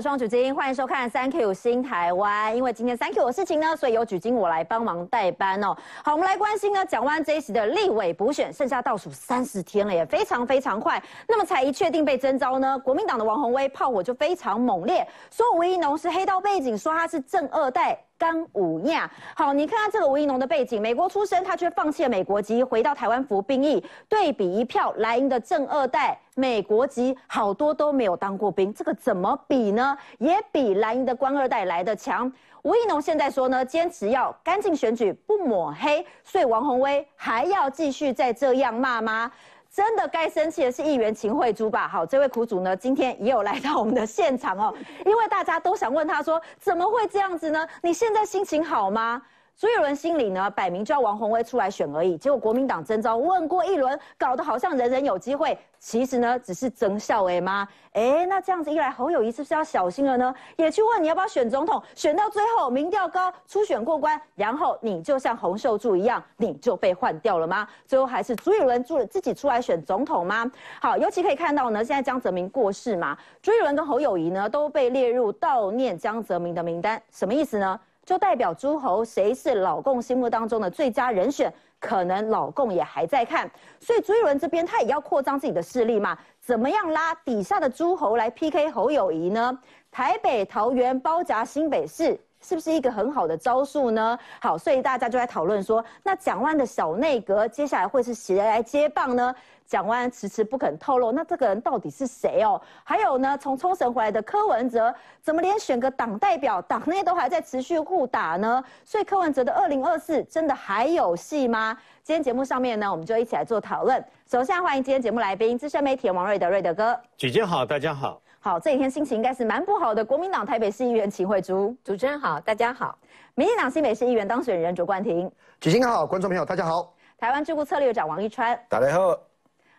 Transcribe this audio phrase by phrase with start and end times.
[0.00, 2.56] 双主金，欢迎收看三 Q 新台湾。
[2.56, 5.76] 因为今天三 Q 的事情呢，所以由举金我来帮忙代班哦。
[6.02, 11.02] 好，我们来关心呢，蒋万这一席的立委补选剩下倒数三十天了，也非常非常快。
[11.28, 17.98] 那么才一确定被征召呢，国民党的王宏威炮火就非常猛烈，说吴怡农是黑道背景，说他是正二代。
[18.20, 23.82] 刚武亚，好，你看看这个吴怡农的背景，美国出生，他却放弃了美国籍，回到台湾服兵役。
[24.10, 29.96] 对比一票莱茵的正二代，美国籍好多都没有当过兵，这个怎么比呢？
[30.18, 32.30] 也比莱茵的官二代来的强。
[32.60, 39.32] 吴怡农现在说呢，坚持要干净选举，不抹黑，所以王宏威还要继续再这样骂吗？
[39.72, 41.86] 真的该生气的是议员秦惠珠吧？
[41.86, 44.74] 好，这位苦主呢，今天也有来到我们的现场哦，
[45.06, 47.66] 因为大家都想问他说，怎么会这样子呢？
[47.80, 49.22] 你现在心情好吗？
[49.60, 52.16] 朱一伦心里呢，摆明叫王宏威出来选而已。
[52.16, 55.58] 结果国民党征召问过一轮，搞得好像人人有机会。
[55.78, 57.68] 其实呢，只是争笑哎吗？
[57.92, 60.34] 哎，那这样子一来，侯友谊是不是要小心了呢？
[60.56, 61.82] 也去问你要不要选总统？
[61.94, 67.68] 选到最后民调高，初选过关，然后你就像洪秀柱一样，你就被换掉了吗？
[67.84, 70.50] 最后还是朱一伦自自己出来选总统吗？
[70.80, 77.78] 好，尤其可以看到呢，现在江泽民过世嘛，朱一伦跟侯友谊呢都被列入悼念江泽民的名单，什么意思呢？
[78.10, 89.56] 就代表诸侯谁是老共心目当中的最佳人选，可能老共也还在看，所以朱一伦这边他也要扩张自己的势力嘛，怎么样拉底下的诸侯来 PK 侯友谊呢？
[89.92, 94.18] 台北、桃园包夹新北市，是不是一个很好的招数呢？
[94.40, 99.34] 好，所以大家就在讨论说，那蒋万的小内阁接下来会是谁来接棒呢？
[99.66, 102.60] 蒋万迟迟不肯透露，那这个人到底是谁哦？
[102.82, 108.64] 还有呢，从冲绳回来的柯文哲，怎么连选个党代表，党内都还在持续互打呢？
[108.84, 111.76] 所以柯文哲的二零二四真的还有戏吗？
[112.02, 114.04] 今天节目上面呢，我们就一起来做讨论。
[114.28, 116.98] 首先欢迎今天节目来宾，资深媒体人王瑞德，瑞德哥。
[117.16, 118.20] 举姐好，大家好。
[118.42, 120.02] 好，这几天心情应该是蛮不好的。
[120.02, 122.96] 国民党台北市议员秦惠珠，主持人好，大家好。
[123.34, 125.30] 民进党新北市议员当选人卓冠廷，
[125.60, 126.90] 举行好，观众朋友大家好。
[127.18, 129.14] 台湾智库策略长王一川，大家好。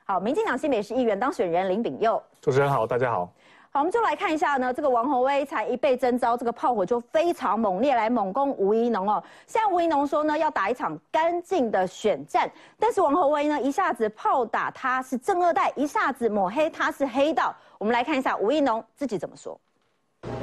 [0.06, 3.34] 好，民进党新北市议员当选人林炳佑，主持人好，大家好。
[3.72, 9.24] 好，我们就来看一下呢，这个王宏威才一被征召，这个炮火就非常猛烈，来猛攻吴怡农哦。
[9.48, 17.56] 现在吴怡农说呢，要打一场干净的选战，但是王宏威呢，一下子炮打他是正二代，一下子抹黑他是黑道。
[17.82, 19.60] 我们来看一下吴一农自己怎么说。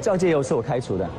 [0.01, 1.09] 赵介佑是我开除的。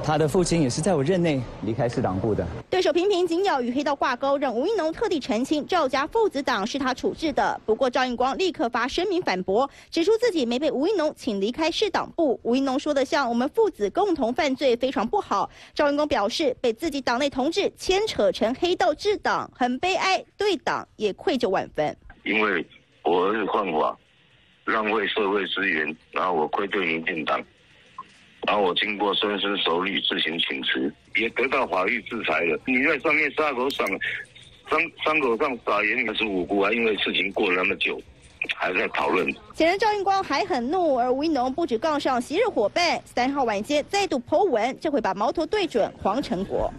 [0.00, 2.46] 他的父亲也是在我任内离开市党部的。
[2.70, 7.60] 对手频频紧咬与黑道挂钩，让吴一农特地澄清赵家父子党是他处置的。
[7.66, 12.38] 不过赵应光立刻发声明反驳，指出自己没被吴一农请离开市党部。
[12.44, 15.50] 吴一农说的像我们父子共同犯罪，非常不好。
[15.74, 21.96] 赵应光表示被自己党内同志牵扯成黑道治党，很悲哀，对党也愧疚万分。
[22.22, 22.64] 因为
[23.02, 23.98] 我儿子犯法，
[24.64, 27.42] 浪费社会资源，然后我愧对民进党。
[28.46, 32.58] 然后我经过深思熟虑，自行请辞，也得到法律制裁了。
[32.66, 33.86] 你在上面杀口上，
[34.68, 36.72] 伤伤口上撒盐，也是无辜啊！
[36.72, 38.00] 因为事情过了那么久，
[38.56, 39.32] 还在讨论。
[39.54, 46.72] 显然赵应光还很怒，而吴一农不止杠上昔日伙伴，三号晚间再度剖文，这回把矛头对准黄成国。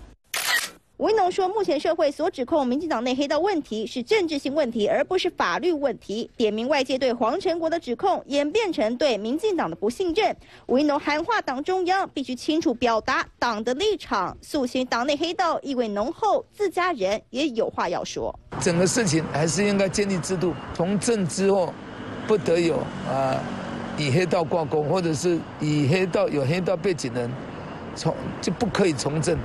[0.97, 6.29] 吴一农说，目前社会所指控民进党内黑道问题是政治性问题，而不是法律问题。
[6.37, 10.35] 点名外界对黄成国的指控演变成对民进党的不信任。
[10.67, 18.33] 吴一农喊话党中央，必须清楚表达党的立场，肃清党内黑道意味浓厚，自家人也有话要说。
[18.61, 21.73] 整个事情还是应该建立制度，从政之后
[22.27, 22.77] 不得有
[23.09, 23.41] 啊
[23.97, 27.31] 以黑道挂钩，或者是以黑道有黑道背景的人
[27.95, 29.35] 从就不可以从政。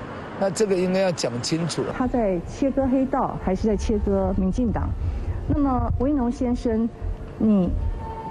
[0.40, 1.82] 那这个应该要讲清楚。
[1.96, 4.88] 他在切割黑道，还是在切割民进党？
[5.48, 6.88] 那么吴一农先生，
[7.38, 7.70] 你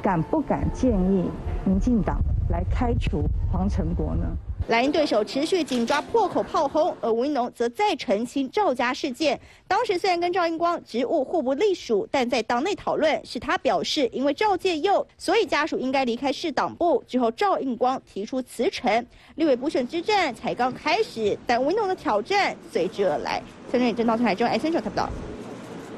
[0.01, 1.29] 敢不敢建议
[1.66, 2.19] 民进党
[2.50, 4.25] 来开除黄成国呢？
[4.68, 9.39] 莱茵对手持续紧抓破口炮轰，而吴一农则再澄清赵家事件。
[9.65, 17.01] 当时虽然跟赵英光职务互不隶属，但在党内讨论是他表示，因为赵介佑，所以家属应该离开市党部。
[17.07, 19.06] 之后赵英光提出辞呈，
[19.36, 23.42] 立委补选之战才刚开始，但吴一农的挑战随之而来。
[23.71, 25.10] 陈瑞正到台中 S N 台不到。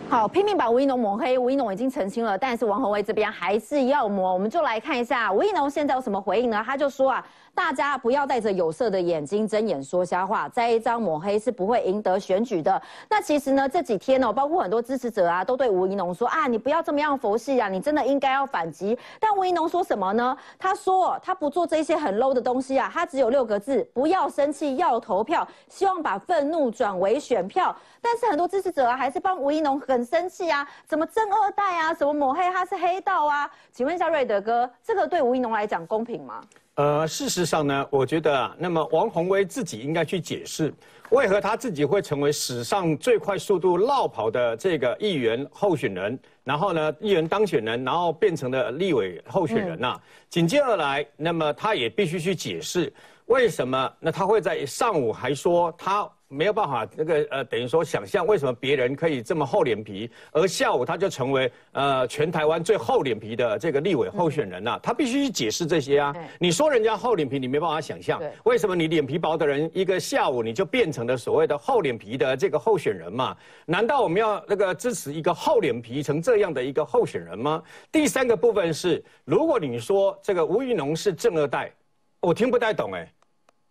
[0.09, 4.33] 好，拼命把吴一农抹黑，吴一农已经澄清了，但是王宏威这边还是要抹。
[4.33, 6.63] 我们就来看一下吴一农现在有什么回应呢？
[6.65, 7.23] 他就说啊，
[7.53, 12.81] 大家不要戴着有色的眼睛睁眼说瞎话，再一张抹黑是不会赢得选举的。
[13.09, 18.97] 那其实呢，这几天哦，包括很多支持者啊，都对吴一农说啊，你不要这么样佛系啊，你真的应该要反击。
[19.19, 20.37] 但吴一农说什么呢？
[20.57, 27.75] 他说他不做这些很 low 的东西啊，他只有六个字：不要生气，要投票，希望把愤怒转为选票。
[28.01, 33.49] 但是很多支持者啊，还是帮吴一农很生气啊，怎么正二代啊，什么抹黑他是黑道啊？
[33.71, 36.41] 请问一下瑞德哥，这个对吴一农来讲公平吗？
[36.79, 40.73] 呃，事实上呢，我觉得啊，那么王宏威自己应该去解释，
[41.09, 49.99] 为何他自己会成为史上最快速度绕跑的这个议员候选人，然后呢，议员当选人，然后变成了立委候选人呐、
[50.29, 52.93] 紧接而来，那么他也必须去解释
[53.25, 56.09] 为什么，那他会在上午还说他。
[56.31, 66.15] 没有办法，那个呃，等于说想象为什么别人可以这么厚脸皮，而下午他就成为呃全台湾最厚脸皮的这个立委候选人呐、他必须去解释这些啊。
[66.37, 73.35] 你说人家厚脸皮，你没办法想象对，为什么你脸皮薄的人，一个下午你就变成了所谓的厚脸皮的这个候选人嘛？
[73.65, 77.63] 难道我们要那个支持一个厚脸皮成这样的一个候选人吗？
[77.91, 81.73] 第三个部分是，如果你说这个吴育农是正二代，
[82.19, 83.11] 我听不太懂哎。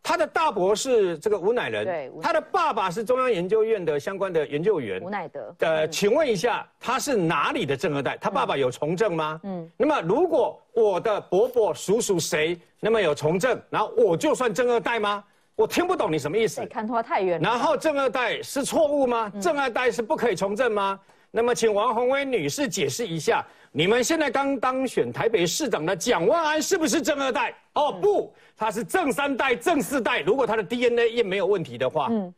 [0.09, 5.11] 他的大伯是这个吴乃对仁吴，他的爸爸是中央研究院的相关的研究员吴。
[5.11, 8.17] 乃德，呃，请问一下，他是哪里的正二代？
[8.19, 9.39] 他爸爸有从政吗？
[9.45, 15.23] 嗯，那么如果我的伯伯、叔叔谁，那么有从政，然后我就算正二代吗？
[15.55, 16.67] 我听不懂你什么意思对，。
[16.69, 17.47] 看拖太远了。
[17.47, 19.31] 然后正二代是错误吗？
[19.39, 20.99] 正二代是不可以从政吗？
[21.31, 27.55] 那么，请王宏威女士解释一下，你们现在刚当选台北市长的蒋万安是不是正二代？
[27.75, 30.21] 哦，不，他是正三代、正四代。
[30.21, 32.33] 如果他的 DNA 也没有问题的话，嗯，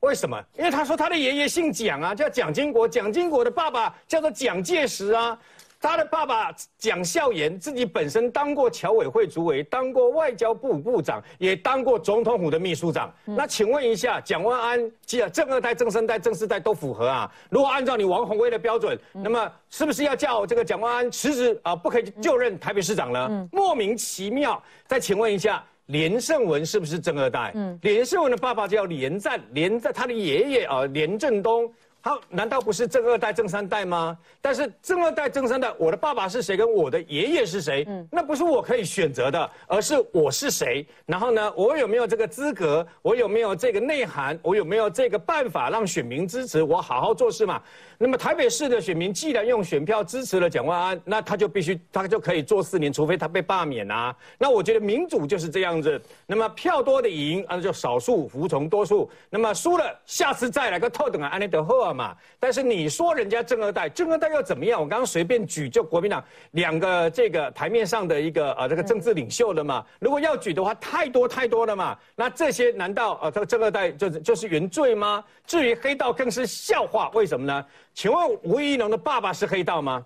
[0.00, 0.42] 为什么？
[0.56, 5.38] 因为他说他的爷爷姓蒋啊，叫蒋经国，蒋经国的爸爸叫做蒋介石啊。
[5.82, 13.12] 他的爸爸蒋孝严自己本身当过侨委会主委，当过外交部部长，也当过总统府的秘书长。
[13.24, 17.30] 那请问一下，蒋万安既然正二代、正三代、正四代都符合啊？
[17.50, 21.74] 如果按照你王宏威的标准，那么是不是要叫这个蒋万安辞职啊？
[21.74, 23.48] 不可以就任台北市长呢？
[23.50, 24.62] 莫名其妙。
[24.86, 25.62] 再请问一下。
[25.86, 27.50] 连胜文是不是正二代？
[27.56, 31.70] 嗯，连胜文的爸爸叫连战，连战他的爷爷啊，连振东，
[32.02, 34.18] 他难道不是正二代、正三代吗？
[34.40, 40.84] 但是正二代、正三代，我的爸爸是谁，跟我的爷爷是谁，那不是我可以选择的，而是我是谁。
[41.06, 42.84] 然后呢，我有没有这个资格？
[43.02, 44.36] 我有没有这个内涵？
[44.42, 47.62] 我有没有这个办法让选民支持我好好做事嘛？
[48.02, 54.12] 那么台北市的选民既然用选票支持了蒋万安，那他就必须他就可以做四年，除非他被罢免啊。
[54.36, 56.02] 那我觉得民主就是这样子。
[56.26, 59.08] 那么票多的赢，啊就少数服从多数。
[59.30, 62.12] 那么输了，下次再来个特等啊，安内德赫尔嘛。
[62.40, 64.80] 但是你说人家正二代，正二代又怎么样？
[64.82, 69.86] 我刚刚随便举就国民党两个这个台面上的一个呃这个政治领袖了嘛。
[70.00, 71.96] 如果要举的话，太多太多了嘛。
[72.16, 75.22] 那这些难道呃这个正二代就是就是原罪吗？
[75.46, 77.66] 至于黑道更是笑话，为什么呢？
[77.94, 80.04] 请问吴怡农的爸爸是黑道吗？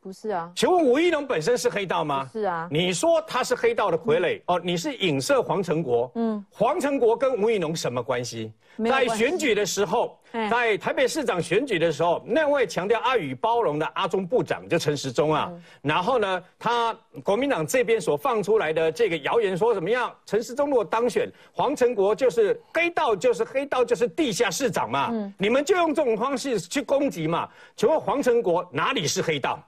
[0.00, 2.28] 不是啊，请问吴怡农本身是黑道吗？
[2.32, 8.52] 是啊，你说他是黑道的傀儡、哦，你是影射黄成国，嗯，黄成国跟吴怡农什么关系？
[8.88, 15.52] 在选举的时候，哎在台北市长选举的时候，那位强调爱与包容的阿中部长就陈时中啊，
[15.82, 20.14] 然后呢，他国民党这边所放出来的这个谣言说怎么样？
[20.24, 27.48] 陈时中如果当选，黄成国就是黑道，就是黑道，就是地下市长嘛，你们就用这种方式去攻击嘛？
[27.74, 29.60] 请问黄成国哪里是黑道？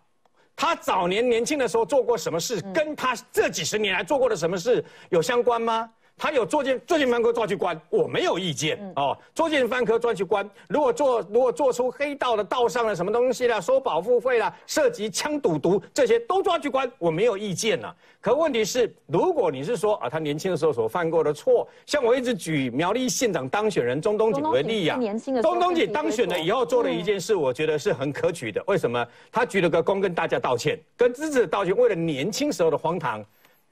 [0.61, 5.89] 他早年年轻的时候做过什么事，跟他这几十年来做过的什么事有相关吗？
[6.21, 9.17] 他有作奸作奸犯科抓去关，我没有意见、哦。
[9.35, 17.91] 作奸犯科抓去关，如果做如果做出黑道的道上的什么东西啦，收保护费啦，涉及枪赌毒这些都抓去关，我没有意见呐。
[18.21, 28.63] 可问题是，如果你是说啊，他年轻的时候所犯过的错，像我一直举苗栗县长当选人钟东锦为例呀、钟东锦是年轻的时候钟东锦当选了以后做了一件事，我觉得是很可取的。
[28.67, 29.07] 为什么？
[29.33, 33.25] 他举了个躬，跟大家道歉，跟支持道歉，为了年轻时候的荒唐。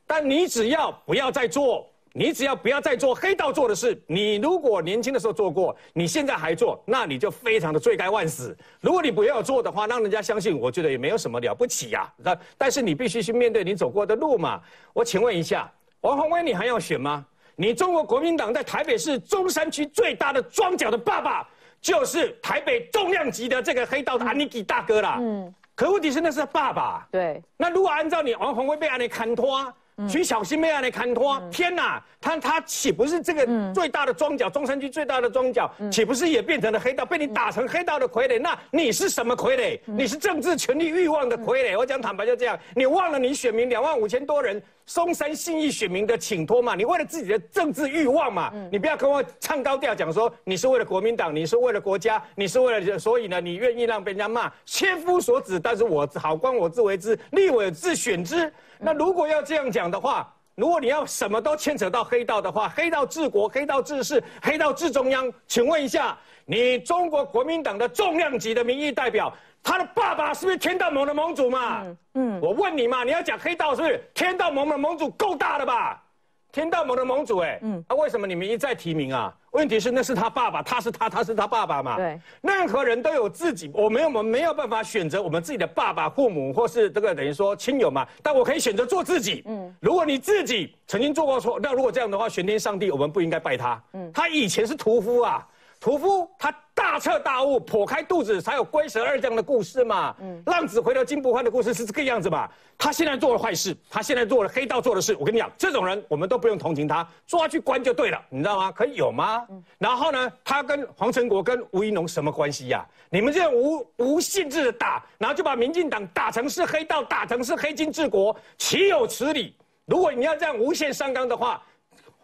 [0.06, 4.00] 但你只要不要再做，你只要不要再做黑道做的事。
[4.06, 8.56] 你如果年轻的时候做过，你现在还做，那你就非常的罪该万死。
[8.80, 14.60] 如果你不要做的话，让人家相信，我觉得也没有什么了不起呀、但但是你必须去面对你走过的路嘛。
[14.92, 17.24] 我请问一下，王宏威，你还要选吗？
[17.56, 21.48] 你中国国民党在台北市中山区最大的庄脚的爸爸，
[21.80, 25.18] 就是台北重量级的这个黑道的安尼基大哥啦。
[25.20, 27.08] 嗯，可问题是那是他爸爸。
[27.10, 29.72] 对，那如果按照你王宏威被安尼砍拖，
[30.06, 38.38] 徐小新妹啊来砍拖，天哪，他他岂不是这个最大的庄脚，中山区最大的庄脚，岂不是也变成了黑道，被你打成黑道的傀儡？
[38.38, 39.80] 那你是什么傀儡？
[39.86, 41.76] 你是政治权力欲望的傀儡。
[41.76, 44.62] 我讲坦白就这样，你忘了你选民两万五千多人。
[44.88, 58.50] 松山信义选民的请托嘛，你为了自己的政治欲望嘛，你不要跟我唱高调讲说你是为了国民党，你是为了国家，你是为了，所以呢，你愿意让别人家骂，千夫所指，但是我好官我自为之，立委自选之。
[58.78, 69.30] 那如果要这样讲的话，如果你要什么都牵扯到黑道的话，黑道治国、黑道治世、黑道治中央，请问一下，你中国国民党的重量级的民意代表，
[69.68, 71.84] 他的爸爸是不是天道盟的盟主嘛？
[72.14, 76.02] 嗯，我问你嘛，你要讲黑道是不是天道盟的盟主够大的吧？
[76.50, 79.30] 天道盟的盟主，哎，嗯，啊，为什么你们一再提名啊？
[79.50, 81.96] 问题是那是他爸爸，他是他，他是他爸爸嘛？
[81.96, 88.08] 对，任何人都有自己，我没有，我们没有办法选择我们自己的爸爸、父母或是这个等于说亲友嘛。
[88.22, 89.42] 但我可以选择做自己。
[89.46, 93.82] 嗯，如果你自己曾经做过错，那如果这样的话，玄天上帝，我们不应该拜他。
[93.92, 95.46] 嗯，他以前是屠夫啊。
[95.80, 100.14] 屠夫他大彻大悟，剖开肚子才有龟蛇二将的故事嘛。
[100.20, 102.48] 嗯，浪子回头金不换的故事是这个样子嘛。
[102.76, 105.16] 他现在做了坏事，他现在做了黑道做的事。
[105.18, 108.72] 我跟你讲，这种人我们都不用同情他，抓去关就对了，你知道吗？
[108.72, 109.46] 可以有吗？
[109.78, 112.84] 然后呢，他跟黄成国跟吴一农什么关系呀？
[113.10, 119.56] 你们这样无无限制的打，然后就把民进党打成是黑道，打成是黑金治国，岂有此理？
[119.86, 121.62] 如果你要这样无限上纲的话。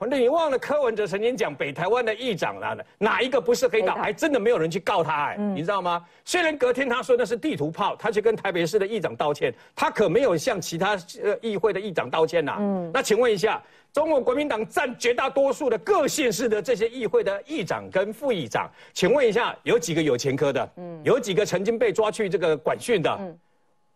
[0.01, 3.95] 那你忘了柯文哲曾经讲北台湾的议长啦，哪一个不是黑道？
[3.95, 6.05] 还真的没有人去告他哎，你知道吗？
[6.27, 12.57] 虽然隔天他说那是地图炮，他去跟台北市的议长道歉，他可没有向其他呃议会的议长道歉呐。
[12.59, 20.71] 嗯，那请问一下，中国国民党占绝大多数的各县市的这些议会的议长跟副议长，请问一下，有几个有前科的？
[20.77, 23.17] 嗯，有几个曾经被抓去这个管训的？
[23.21, 23.39] 嗯，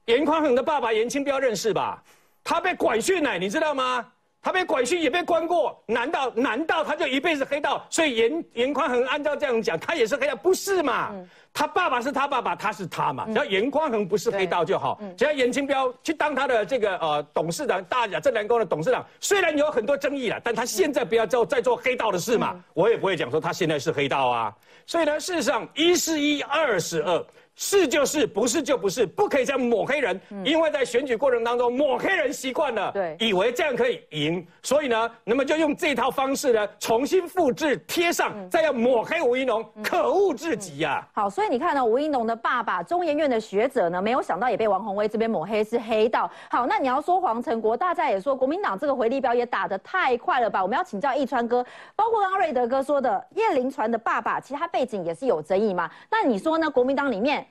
[0.06, 2.02] 严宽恒的爸爸严清标认识吧？
[2.42, 4.06] 他被管训呢，你知道吗？
[4.40, 7.84] 他被管训也被关过，难道难道他就一辈子黑道？
[7.90, 11.12] 所以严严宽恒按照这样讲，他也是黑道，不是嘛？
[11.52, 13.26] 他爸爸是他爸爸，他是他嘛？
[13.26, 24.54] 只要严宽恒不是黑道就好，只要严清标去当他的这个呃董事长，大甲正南宫的董事长，虽然有很多争议了，但他现在不要做再做黑道的事嘛，我也不会讲说他现在是黑道啊。
[24.86, 27.24] 所以呢，事实上一是一，二是二。
[27.60, 41.04] 是就是，不是就不是，不可以这样抹黑人，因为在选举过程当中抹黑人习惯了，对，以为这样可以赢，所以呢，那么就用这套方式呢重新复制贴上，再要抹黑吴一农，可恶至极呀！
[41.12, 46.30] 好，所以你看呢，吴一农的爸爸中研院的学者呢，没有想到也被王宏威这边抹黑是黑道。
[46.48, 50.62] 好，那你要说黄成国，大家也说国民党这个回力标也打得太快了吧？
[50.62, 55.90] 我们要请教易川哥，包括刚刚瑞德哥说的叶林传的爸爸，其实他背景也是有争议嘛？
[56.08, 56.70] 那你说呢？
[56.70, 57.44] 国民党里面？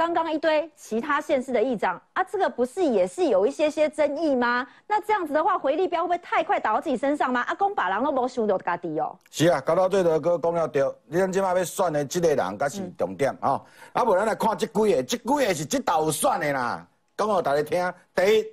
[0.00, 4.66] 刚刚一堆其他县市的议长啊，这个不是也是有一些些争议吗？
[4.86, 7.42] 那这样子的话，回力标会不会太快打到自己身上吗？
[7.42, 9.14] 阿公把人都无想到家己哦。
[9.30, 13.62] 是啊，搞到最多哥讲了对，你看今麦要选的这个人，才是重点哦。
[13.92, 16.88] 啊，不然来看这几个，这几个是这道有选的啦。
[17.14, 18.46] 讲给大家听，第一，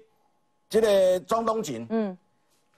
[0.67, 2.17] 这个庄东锦，嗯，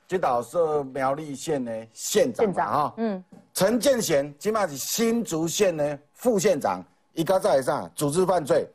[0.08, 6.86] 这道是苗栗县的县长啊，嗯，陈建贤，今麦是新竹县的副县长。
[7.20, 7.86] 伊家在啥？
[7.94, 8.66] 组织犯罪，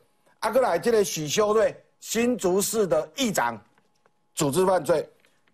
[0.40, 3.58] 啊，过来这个许修瑞，新竹市的议长，
[4.34, 5.02] 组织犯罪；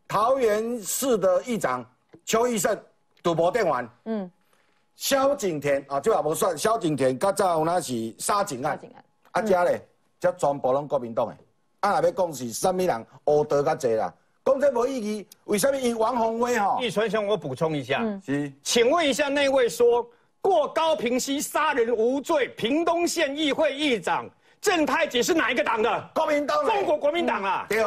[0.09, 1.89] 桃园市的议长
[2.25, 2.77] 邱义胜，
[3.23, 3.89] 赌博电玩。
[4.07, 4.29] 嗯，
[4.97, 6.59] 萧景田啊，这也无算。
[6.59, 8.77] 萧景田较早那是杀警案，
[9.31, 9.87] 啊，家咧，
[10.19, 11.37] 这全部拢国民党诶。
[11.79, 14.13] 啊，若要讲是什么人黑道较济啦？
[14.45, 16.77] 讲这无意义，为什么以王宏威哈？
[16.83, 20.05] 易传兄，我补充一下，是，请问一下那位说。
[20.41, 24.29] 过高平溪杀人无罪，屏东县议会议长
[24.61, 26.11] 郑太姐是哪一个党的？
[26.15, 26.65] 国民党。
[26.65, 27.67] 中国国民党啊。
[27.69, 27.83] 对，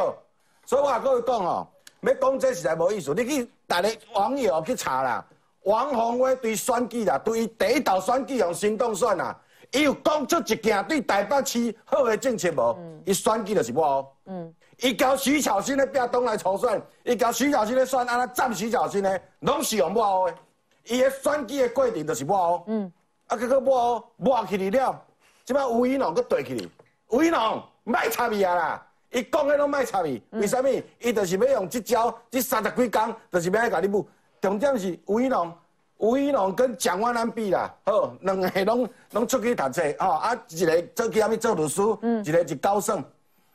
[0.65, 1.67] 所以我跟你讲哦，
[2.01, 3.13] 要讲这实在无意思。
[3.13, 5.25] 你去大家网友去查啦，
[5.63, 9.35] 王宏威对选举啦，对第一道选举用行动选啦，
[9.71, 12.77] 伊有讲出一件对台北市好的政策无？
[13.05, 14.15] 伊选举就是我。
[14.25, 14.53] 嗯。
[14.79, 20.37] 伊交徐巧芯的壁东来筹选，伊交徐巧芯咧选，安那占徐巧芯咧，拢是用我的。
[20.87, 22.91] 伊个选举的过程就是我，嗯，
[23.27, 25.01] 啊，结果我抹起嚟了，
[25.45, 26.69] 即摆吴一农佮对起嚟，
[27.09, 30.67] 吴一农卖插伊啊啦，伊讲的拢卖插伊，为啥物？
[30.99, 34.07] 伊就是要用即招，即三十几工，就是要来甲你舞。
[34.41, 35.53] 重点是吴一农，
[35.97, 41.81] 吴一农跟蒋万安比啦，好，两个拢拢出去读册，吼，啊，一个做去做律师，
[42.25, 43.01] 一个是高盛，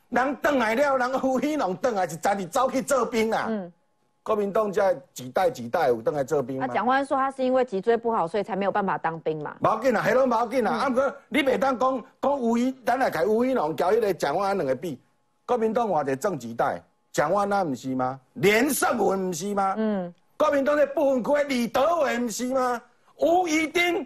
[0.09, 3.47] 人倒来了，人吴一农倒来是早日走去做兵啊。
[4.29, 6.67] 国民党在几代几代有当来做兵吗？
[6.67, 9.55] 蒋万说他是因为脊椎不好，所以才没有办法当兵嘛。
[9.59, 10.71] 冇紧啦，系咯冇紧啦。
[10.71, 14.99] 啊，不过你袂当讲讲吴一，咱来睇吴一龙交迄个蒋万安两个比，
[15.47, 16.79] 国民党话就正几代，
[17.11, 18.19] 蒋万安唔是吗？
[18.33, 19.73] 连胜文唔是吗？
[19.79, 20.13] 嗯。
[20.37, 22.79] 国民党的部分区李德伟唔是吗？
[23.15, 24.05] 吴怡丁，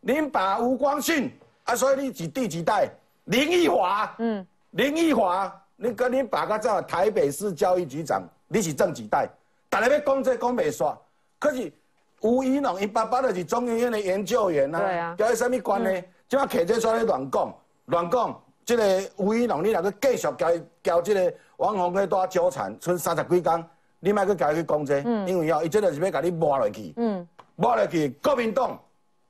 [0.00, 1.30] 您把吴光训
[1.62, 2.90] 啊，所以你是第几代？
[3.26, 8.24] 林奕华，嗯，林奕华，你跟你爸个做台北市教育局长。
[8.48, 9.28] 你是正几代，
[9.68, 10.96] 大家要讲这讲袂煞，
[11.38, 11.72] 可是
[12.20, 16.04] 吴怡农伊爸爸就是中医院的研究员啊，交伊什么关系？
[16.28, 17.54] 即马摕这出来乱讲，
[17.86, 20.50] 乱讲，这个吴怡农你若去继续交
[20.82, 23.64] 交这个王宏辉多纠缠，剩三十几工，
[24.00, 28.78] 你莫去家去讲这，因为哦，伊这就是要甲你抹落去，嗯，抹落去，国民党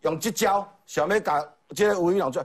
[0.03, 2.45] 用这招想要甲这个吴怡农做。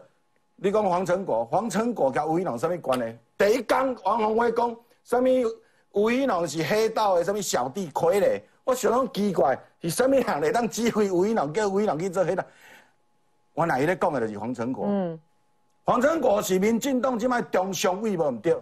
[0.64, 3.18] 你讲黄成国，黄成国甲吴怡农什么关系？
[3.38, 5.28] 第一讲王宏辉讲，什么
[5.94, 12.44] 吴怡农是黑道的什么小弟傀儡，我想讲奇怪，是什么人来当指挥吴怡农，叫吴怡农去做黑道？
[13.54, 14.86] 我哪伊咧讲的就是黄成国。
[14.88, 15.20] 嗯，
[15.84, 18.56] 黄成国是民进党即摆中常委无毋对，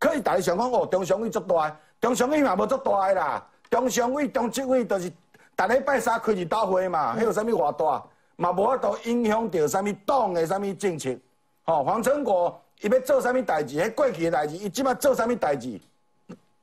[0.00, 5.08] 可以大家想讲哦，中常委足大，中常委嘛无足大的啦，中常委、中执委就是
[5.56, 8.04] 逐礼拜三开一大会嘛，迄有啥物偌大，
[8.34, 11.16] 嘛无法度影响到啥物党的啥物政策。
[11.62, 13.78] 吼，黄成国伊要做啥物代志？
[13.78, 15.80] 迄过去的代志，伊即摆做啥物代志？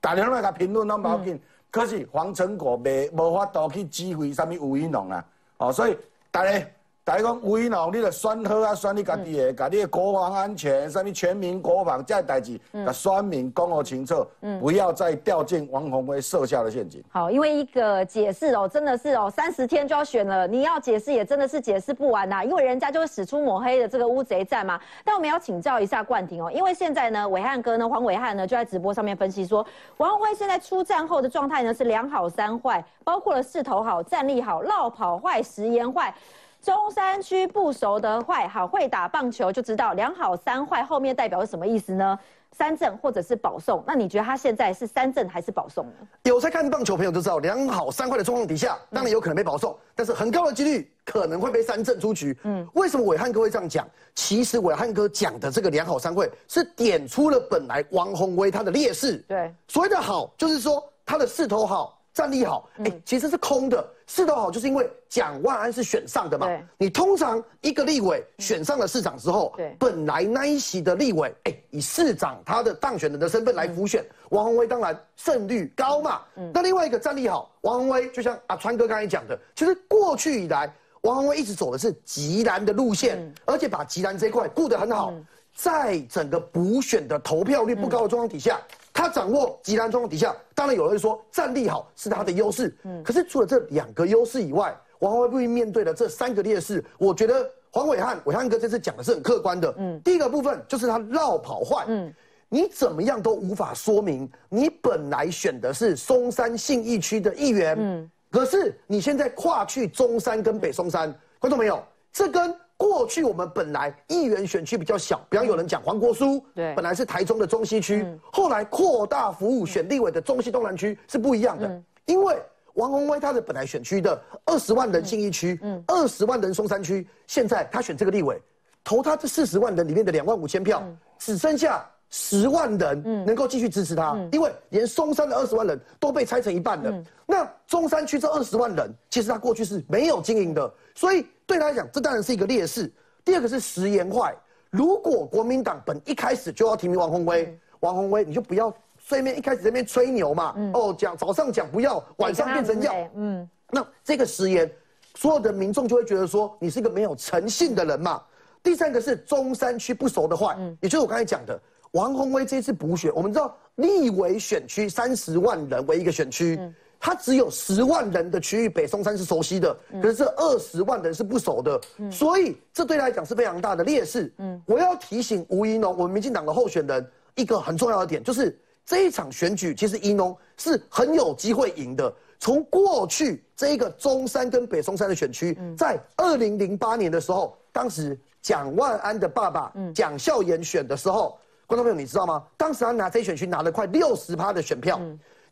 [0.02, 1.40] 大家拢来甲评论拢无要紧。
[1.72, 5.26] 可是黄成国未无法度去指挥啥物吴云龙啊！
[5.58, 5.98] 哦，所以
[6.30, 6.68] 大家。
[7.04, 14.24] 大家讲，为农，你著选好啊，选你家己的，甲你的国防安全，什么全民国防这代志，甲选民讲好清楚，
[14.60, 17.04] 不要再掉进王宏威设下的陷阱。
[17.10, 24.80] 好，因为一个解释哦，真的是哦，三十天就要选了，你要解释也真的是解释不完呐，因为人家就是使出抹黑的这个乌贼战嘛。
[25.04, 29.66] 但我们要请教一下冠廷哦，因为现在呢，伟汉哥呢，黄伟汉呢，就在直播上面分析说，
[29.98, 36.14] 王宏威现在出战后的状态呢是两好三坏，包括了势头好、战力好、绕跑坏、食言坏。
[36.62, 42.18] 中山区不熟的坏，好会打棒球就知道两好三坏后面代表是什么意思呢？
[42.52, 45.94] 三振或者是保送，那你觉得他现在是三振还是保送呢？
[46.24, 52.38] 有在看棒球朋友都知道，两好三坏的状况底下，当然有可能被保送，但是很高的几率可能会被三振出局。
[52.44, 53.88] 嗯，为什么伟汉哥会这样讲？
[54.14, 59.18] 其实伟汉哥讲的这个两好三坏是点出了本来王宏威他的劣势。
[59.28, 61.98] 对，所谓的好就是说他的势头好。
[62.14, 63.90] 战力好，哎，其实是空的。
[64.14, 66.46] 势头好，就是因为蒋万安是选上的嘛。
[66.78, 76.22] 你通常一个立委选上了市长之后，对，本来那一席的立委，哎，以市长他的当选人的身份来辅选，王宏威当然胜率高嘛。
[76.36, 76.52] 嗯。
[76.54, 80.70] 那另外一个战力好，王宏威就像阿川哥刚才讲的，其实过去以来，
[81.04, 85.14] 王宏威一直走的是极南的路线，而且把极南这一块顾得很好，
[85.56, 88.60] 在整个补选的投票率不高的状况底下。
[88.94, 92.76] 他掌握极难状况底下，当然有人说战力好是他的优势。
[92.84, 99.74] 嗯，可是除了这两个优势以外，王宏威面对的这三个劣势，我觉得黄伟汉、伟汉哥这次讲的是很客观的。
[99.78, 101.86] 嗯，第一个部分就是他绕跑坏。
[101.88, 102.14] 嗯，
[102.50, 107.78] 你怎么样都无法说明你本来选的是松山信义区的议员。
[107.80, 112.54] 嗯，可是你现在跨去中山跟北松山，观众朋友，这跟。
[112.82, 122.36] 过去我们本来议员选区比较小，比方有人讲黄国书，对，本来是台中的中西区，后来扩大服务选立委的中西东南区是不一样的，因为
[122.74, 128.42] 王宏威他的本来选区的二十万人信义区，嗯，二十万人松山区，现在他选这个立委，
[128.84, 130.84] 投他这四十万人里面的两万五千票，
[131.20, 141.26] 只剩下十万人能够继续支持他，因为连松山的二十万人都被拆成一半了，那中山区这二十万人，其实他过去是没有经营的，所以。
[141.48, 142.90] 对他来讲，这当然是一个劣势。
[143.26, 144.34] 第二个是食言坏。
[144.70, 150.56] 如果国民党本一开始就要提名王宏威，王宏威你就不要睡面一开始这边吹牛嘛。
[150.74, 152.96] 哦，讲早上讲不要，晚上变成要。
[153.16, 154.72] 嗯，那这个食言，
[155.16, 158.24] 所有的民众就会觉得说你是一个没有诚信的人嘛。
[158.64, 161.60] 第三个是中山区不熟的坏，也就是我刚才讲的，
[161.92, 166.60] 王宏威这次补选，我们知道立委选区三十万人为一个选区。
[167.04, 174.32] 他只有十万人的区域，北松山是熟悉的，可是这二十万人是不熟的，所以这对他来讲是非常大的劣势。
[174.38, 182.14] 嗯，我要提醒吴怡农，我们民进党的候选人一个很重要的点，就是这一场选举，其实怡农是很有机会赢的。
[182.38, 191.40] 从过去这一个中山跟北松山的选区，在二零零八年的时候，当时蒋万安的爸爸蒋孝严选的时候，
[191.72, 192.44] 观众朋友你知道吗？
[192.58, 195.00] 当时他拿这一选区拿了快六十趴的选票。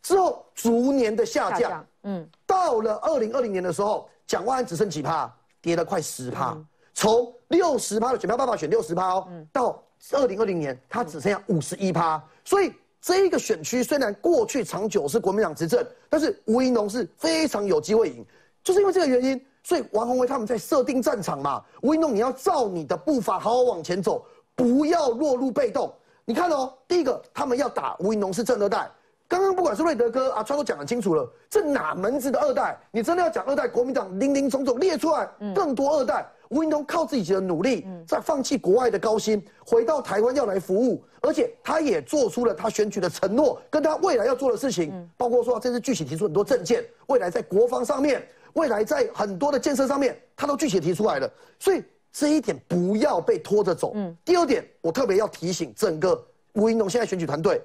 [0.02, 6.54] 之后逐年的下降，嗯，到了二零二零年的时候，蒋万安只剩几趴，跌了快十趴，
[6.92, 18.26] 从六十趴的选票，爸爸选六十趴哦，到二零二零年他只剩下五十一趴，所以这一个选区虽然过去长久是国民党执政，但是吴怡农是非常有机会赢，
[18.62, 24.22] 就是因为这个原因，所以王宏威他们在设定战场嘛，吴怡农你要照你的步伐好好往前走，
[24.54, 25.94] 不要落入被动。
[26.30, 28.88] 你看哦，第一个他们要打吴怡农是正二代。
[29.26, 32.78] 刚刚不管是瑞德哥啊，川都讲得清楚了，这哪门子的二代？
[32.92, 36.24] 你真的要讲二代，国民党林林总总列出来，更多二代。
[36.50, 51.28] 吴英东靠自己的努力，在放弃国外的高薪，回到台湾要来服务，而且他也做出了他选举的承诺，跟他未来要做的事情，包括说这次具体提出很多政见，未来在国防上面，未来在很多的建设上面，他都具体提出来了。
[51.58, 53.92] 所以这一点不要被拖着走。
[53.94, 57.62] 嗯第二点，我特别要提醒整个吴英龙现在选举团队。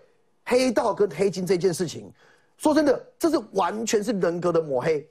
[0.47, 2.11] 黑道跟黑金这件事情，
[2.55, 5.09] 说真的，这是完全是人格的抹黑。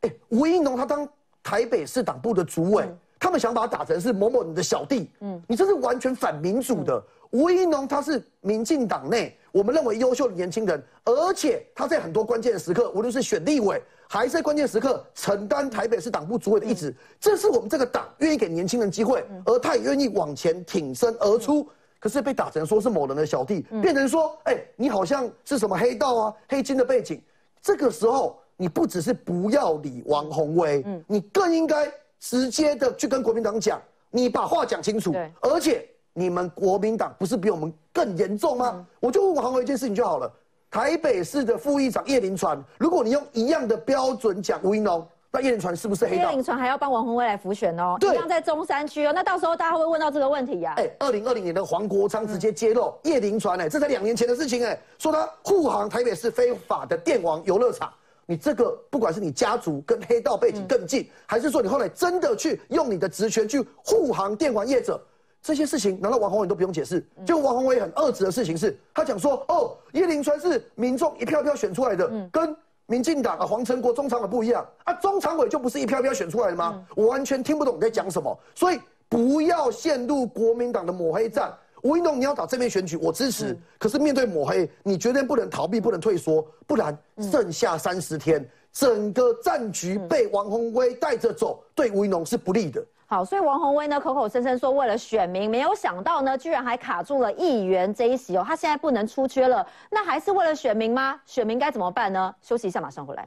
[0.00, 1.06] 哎，吴一农他当
[1.42, 2.88] 台北市党部的主委，
[3.18, 7.02] 他们想把他打成是某某你的小弟，嗯，你这是完全反民主的。
[7.30, 21.68] 吴一农他是民进党内我们认为优秀的年轻人，而且他在很多关键的时刻，无论是选立委，还是在关键时刻承担台北市党部主委的一职，这是我们这个党愿意给年轻人机会，而他也愿意往前挺身而出。
[21.98, 27.20] 可是被打成说是某人的小弟，变成说，哎，你好像是什么黑道啊、黑金的背景。
[27.60, 35.14] 这个时候，你不只是不要理王宏威，你更应该直接的去跟国民党讲，你把话讲清楚。
[35.42, 35.86] 而且
[36.20, 38.86] 你们国民党不是比我们更严重吗？
[39.00, 40.30] 我就问王宏威一件事情就好了。
[40.70, 45.06] 台北市的副议长叶林传，如果你用一样的标准讲吴英龙。
[45.32, 46.24] 那叶林传是不是黑道？
[46.24, 49.12] 叶林传还要帮王宏威来浮选哦，一样在中山区哦。
[49.14, 50.74] 那到时候大家会问到这个问题呀？
[50.76, 57.90] 哎，二零二零年的黄国昌直接揭露叶林传，哎，这才两年前的事情，哎，说他护航台北市非法的电网游乐场。
[58.26, 65.00] 你这个不管是你家族跟黑道背景更近，还是说你后来真的去用你的职权去护航电网业者，
[65.42, 67.04] 这些事情难道王宏威都不用解释？
[67.26, 72.56] 就王宏威很恶质的事情是，他讲说，哦，叶林川是民众一票票选出来的，跟。
[72.86, 76.84] 民进党啊，黄成国中常委不一样啊，中常委就不是一票票选出来的吗？
[76.96, 81.56] 我完全听不懂你在讲什么，所以不要陷入国民党的抹黑战。
[81.82, 83.56] 吴英龙，你要打这边选举，我支持。
[83.78, 86.98] 可是面对抹黑，你绝对不能逃避，不能退缩，不然
[87.30, 92.84] 剩下三十天，整个战局被王宏威带着走，对吴英龙是不利的。
[93.12, 101.20] 好，所以王宏威呢口口声声说为了选民，没有想到呢，居然还卡住了议员这一席哦，他现在不能出缺了，那还是为了选民吗？
[101.26, 102.32] 选民该怎么办呢？
[102.40, 103.26] 休息一下，马上回来。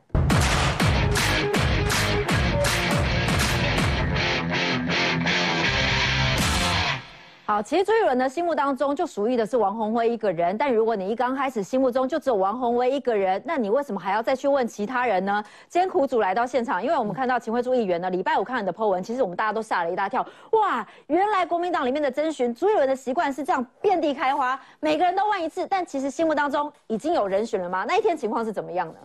[7.46, 15.44] 好，其实朱一伦呢心目当中就属于的是王宏威一个人，但如果你一刚开始心目中就只有王宏威一个人，那你为什么还要再去问其他人呢？
[15.68, 27.84] 今天苦主来到现场，因为我们看到秦惠珠议员呢，礼拜五看你的 po 文，其实我们大家都吓了一大跳，哇，原来国民党里面的征询朱一伦的习惯是这样遍地开花，每个人都问一次，但其实心目当中已经有人选了吗？
[27.86, 28.96] 那一天情况是怎么样呢？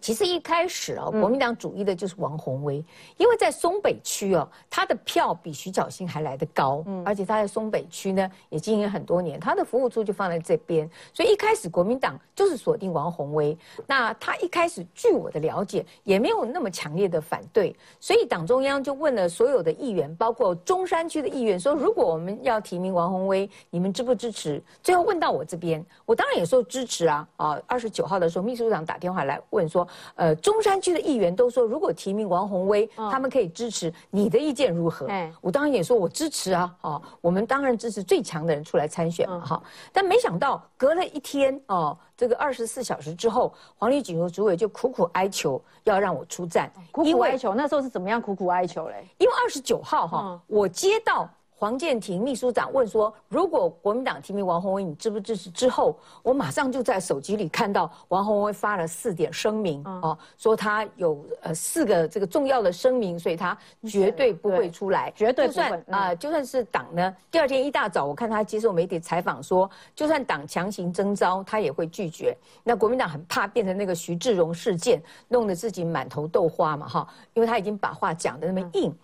[0.00, 2.84] 其实一开始啊，国民党主义的就是王宏威，
[3.16, 13.56] 因为在松北区哦，他的票比徐小新还来得高，而且他在松北区呢也经营很多年，他的服务处就放在这边，所以一开始国民党就是锁定王宏威。
[13.86, 24.62] 那他一开始据我的了解也没有那么强烈的反对，所以党中央就问了所有的议员，包括中山区的议员，说如果我们要提名王宏威，你们支不支持？
[24.82, 27.28] 最后问到我这边，我当然也说支持啊！
[27.36, 29.75] 啊，二十九号的时候，秘书长打电话来问说。
[30.14, 33.92] 呃，中山区的议员都说，如果提名王宏威，他们可以支持。
[34.10, 35.08] 你的意见如何？
[35.40, 36.72] 我当然也说我支持啊！
[36.82, 39.40] 哦，我们当然支持最强的人出来参选嘛！
[39.40, 39.62] 哈，
[39.92, 47.54] 但没想到隔了一天哦，这个二十四小时之后，黄立锦和主委就苦苦哀求要让我出战，苦苦哀求。
[47.54, 49.06] 那时候是怎么样苦苦哀求嘞？
[49.18, 51.28] 因为二十九号哈，我接到。
[51.58, 63.56] 黄建庭秘书长问说：“如果国民党提名王宏威，你支不支持？”之后，我马上就在手机里看到王宏威发了四点声明，哦，说他有呃四个这个重要的声明，所以他
[63.88, 66.14] 绝对不会出来，绝对不会啊！
[66.14, 72.36] 就算是党呢，第二天一大早，我看他接受媒体采访说，就算党强行征召，他也会拒绝。
[72.62, 78.94] 那国民党很怕变成那个徐志荣事件，弄得自己满头豆花嘛，哈，因为他已经把话讲的那么硬。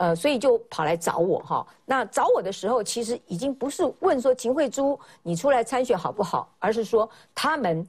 [0.00, 1.66] 呃，所以就跑来找我哈。
[1.84, 7.86] 那找我的时候，其实已经不是问说秦慧珠你出来参选好不好，而是说他们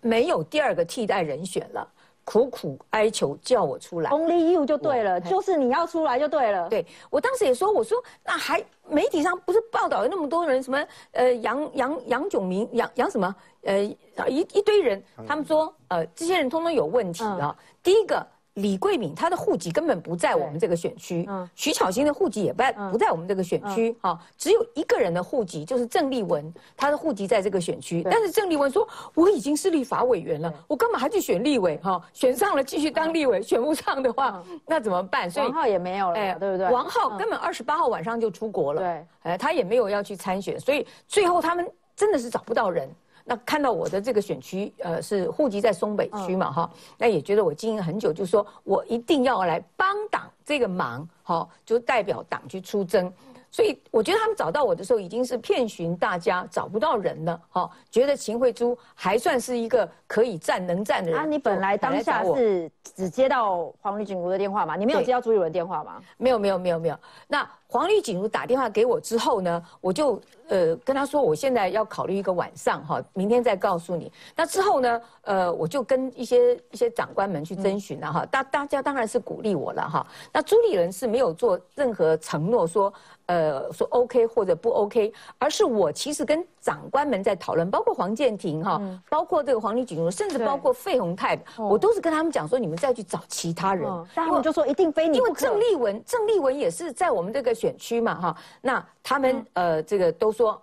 [0.00, 1.84] 没有第二个替代人选了，
[2.24, 4.12] 苦苦哀求叫我出来。
[4.12, 6.68] Only you 就对了，就是你要出来就对了。
[6.68, 13.34] 对我当时也说，我说那还媒体上不是报道有那么多人，什么呃杨杨杨炯明杨杨什么
[13.64, 13.82] 呃
[14.28, 17.58] 一一堆人，他们说呃这些人通通有问题啊。
[17.82, 18.24] 第一个。
[18.60, 31.76] 李桂敏她的户籍根本不在我们这个选区，嗯徐巧芯的户籍也不在不在我们这个选区，哈，只有一个人的户籍就是郑丽文，她的户籍在这个选区，但是郑丽文说我已经是立法委员了，我干嘛还去选立委？
[31.82, 35.30] 哈，选上了继续当立委，选不上的话那怎么办？
[35.30, 36.70] 所以王浩也没有了，哎，对不对？
[36.70, 42.88] 王浩根本二十八号晚上就出国了，对，哎，他也没有要去参选，所以最后他们真的是找不到人。
[43.30, 53.12] 那看到我的这个选区，呃，是户籍在松北区嘛，哈，那也觉得我经营很久，就说我一定要来帮党这个忙，哈，就代表党去出征。
[53.48, 61.20] 所以我觉得他们找到我的时候已经是遍寻大家找不到人了，哈，觉得秦慧珠还算是一个可以站能站的人。
[61.20, 64.74] 啊，你本来当下是只接到黄丽锦如的电话吗？
[64.74, 66.02] 你没有接到朱立伦电话吗？
[66.16, 66.98] 没有，没有，没有，没有。
[67.28, 74.10] 那黄丽锦如打电话给我之后呢，我就呃跟他说，我现在要考虑一个晚上哈，明天再告诉你。
[74.34, 80.04] 那之后呢，呃，我就跟一些一些长官们去征询了哈，大大家当然是鼓励我了哈。
[80.32, 82.92] 那朱立伦是没有做任何承诺说。
[83.26, 93.88] 呃，说 OK 或者不 OK，而是我其实跟长官们在讨论，包括黄建庭哈，包括这个黄丽锦如，甚至包括费鸿泰，我都是跟他们讲说，你们再去找其他人。
[94.14, 100.60] 他们就说一定非你因为郑丽文，郑丽文也是在我们这个选区嘛哈，那他们呃这个都说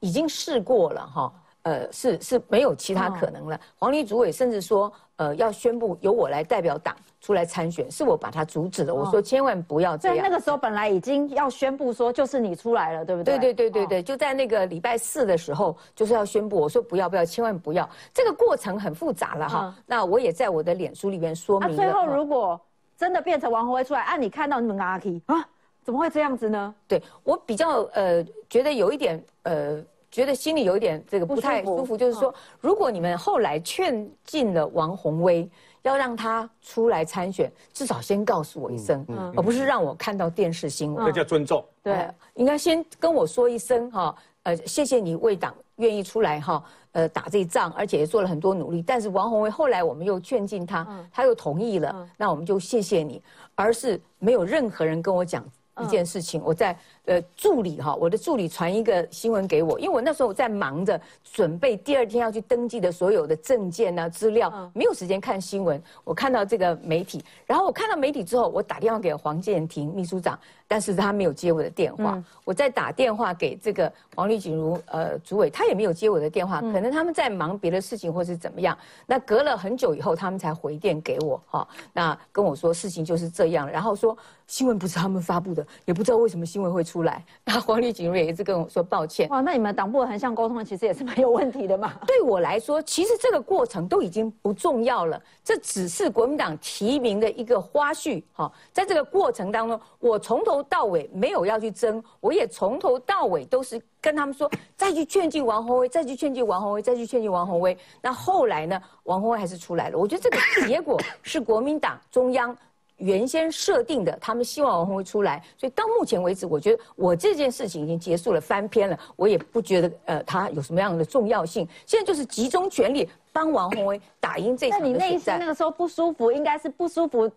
[0.00, 1.32] 已经试过了哈。
[1.62, 3.60] 呃，是是没有其他可能了。
[3.76, 8.94] 黄立主委甚至说，呃，要宣布由我来代表党出来参选，是我把他阻止了。
[8.94, 10.16] 我说千万不要这样。
[10.16, 13.36] 在那个时候，本来已经要宣布说就是你出来了，对不对？
[13.36, 16.56] 对对对对对，就在那个礼拜四的时候，就是要宣布。
[16.56, 17.88] 我说不要不要，千万不要。
[18.14, 19.74] 这个过程很复杂了哈。
[19.86, 21.76] 那我也在我的脸书里面说明了。
[21.76, 22.60] 最后如果
[22.96, 25.44] 真的变成王宏威出来，啊，你看到你们阿 K 啊，
[25.82, 26.72] 怎么会这样子呢？
[26.86, 29.84] 对我比较呃，觉得有一点呃。
[30.10, 35.48] 觉得心里有一点这个不太舒服，就是说，如果你们后来劝进了王宏威，
[35.82, 39.04] 要让他出来参选，至少先告诉我一声，
[39.36, 41.04] 而不是让我看到电视新闻。
[41.06, 41.64] 这叫尊重。
[41.82, 48.82] 对，应该先跟我说一声哈，呃，谢谢你为党愿意出来哈，呃，打这一仗，而且也做了很多努力。
[48.82, 53.22] 但是王宏威后来我们又劝进他，他又同意了，那我们就谢谢你，
[53.54, 55.44] 而是没有任何人跟我讲
[55.80, 56.76] 一件事情，我在。
[57.08, 65.82] 呃，助理哈，我的助理传一个新闻给我，因为我那时候在忙着准备第二天要去登记的所有的证件啊资料，没有时间看新闻。
[66.04, 72.22] 我看到这个媒体，然后我看到媒体之后，我打电话给黄建庭秘书长，但是他没有接我的电话。
[72.44, 78.76] 我再打电话给这个黄丽锦如呃主委，他也没有接我的电话，可能他们在忙别的事情或是怎么样。
[79.06, 84.14] 那隔了很久以后，他们才回电给我哈，那跟我说事情就是这样，然后说
[84.46, 86.97] 新闻不是他们发布的，也不知道为什么新闻会出。
[86.98, 89.28] 出来，那黄丽景瑞也一直跟我说抱歉。
[89.28, 91.92] 哇，那你们党部横向沟通其实也是蛮有问题的嘛。
[92.08, 98.20] 对我来说，其实这个过程都已经不重要了，这只是国民党提名的一个花絮。
[98.32, 107.78] 哈，在这个过程当中，我从头到尾没有要去争，我也从头到尾都是跟他们说，再去劝进王宏威，再去劝进王宏威，再去劝进王宏威。
[108.02, 109.96] 那后来呢，王宏威还是出来了。
[109.96, 112.56] 我觉得这个结果是国民党中央。
[112.98, 121.66] 原先设定的，他们希望王宏伟出来，所以到目前为止，我觉得我这件事情已经结束了，翻篇了，我也不觉得呃他有什么样的重要性。
[121.86, 127.30] 现在就是集中全力帮王宏伟打赢这场那你内心那个时候不舒服，应该是不舒服。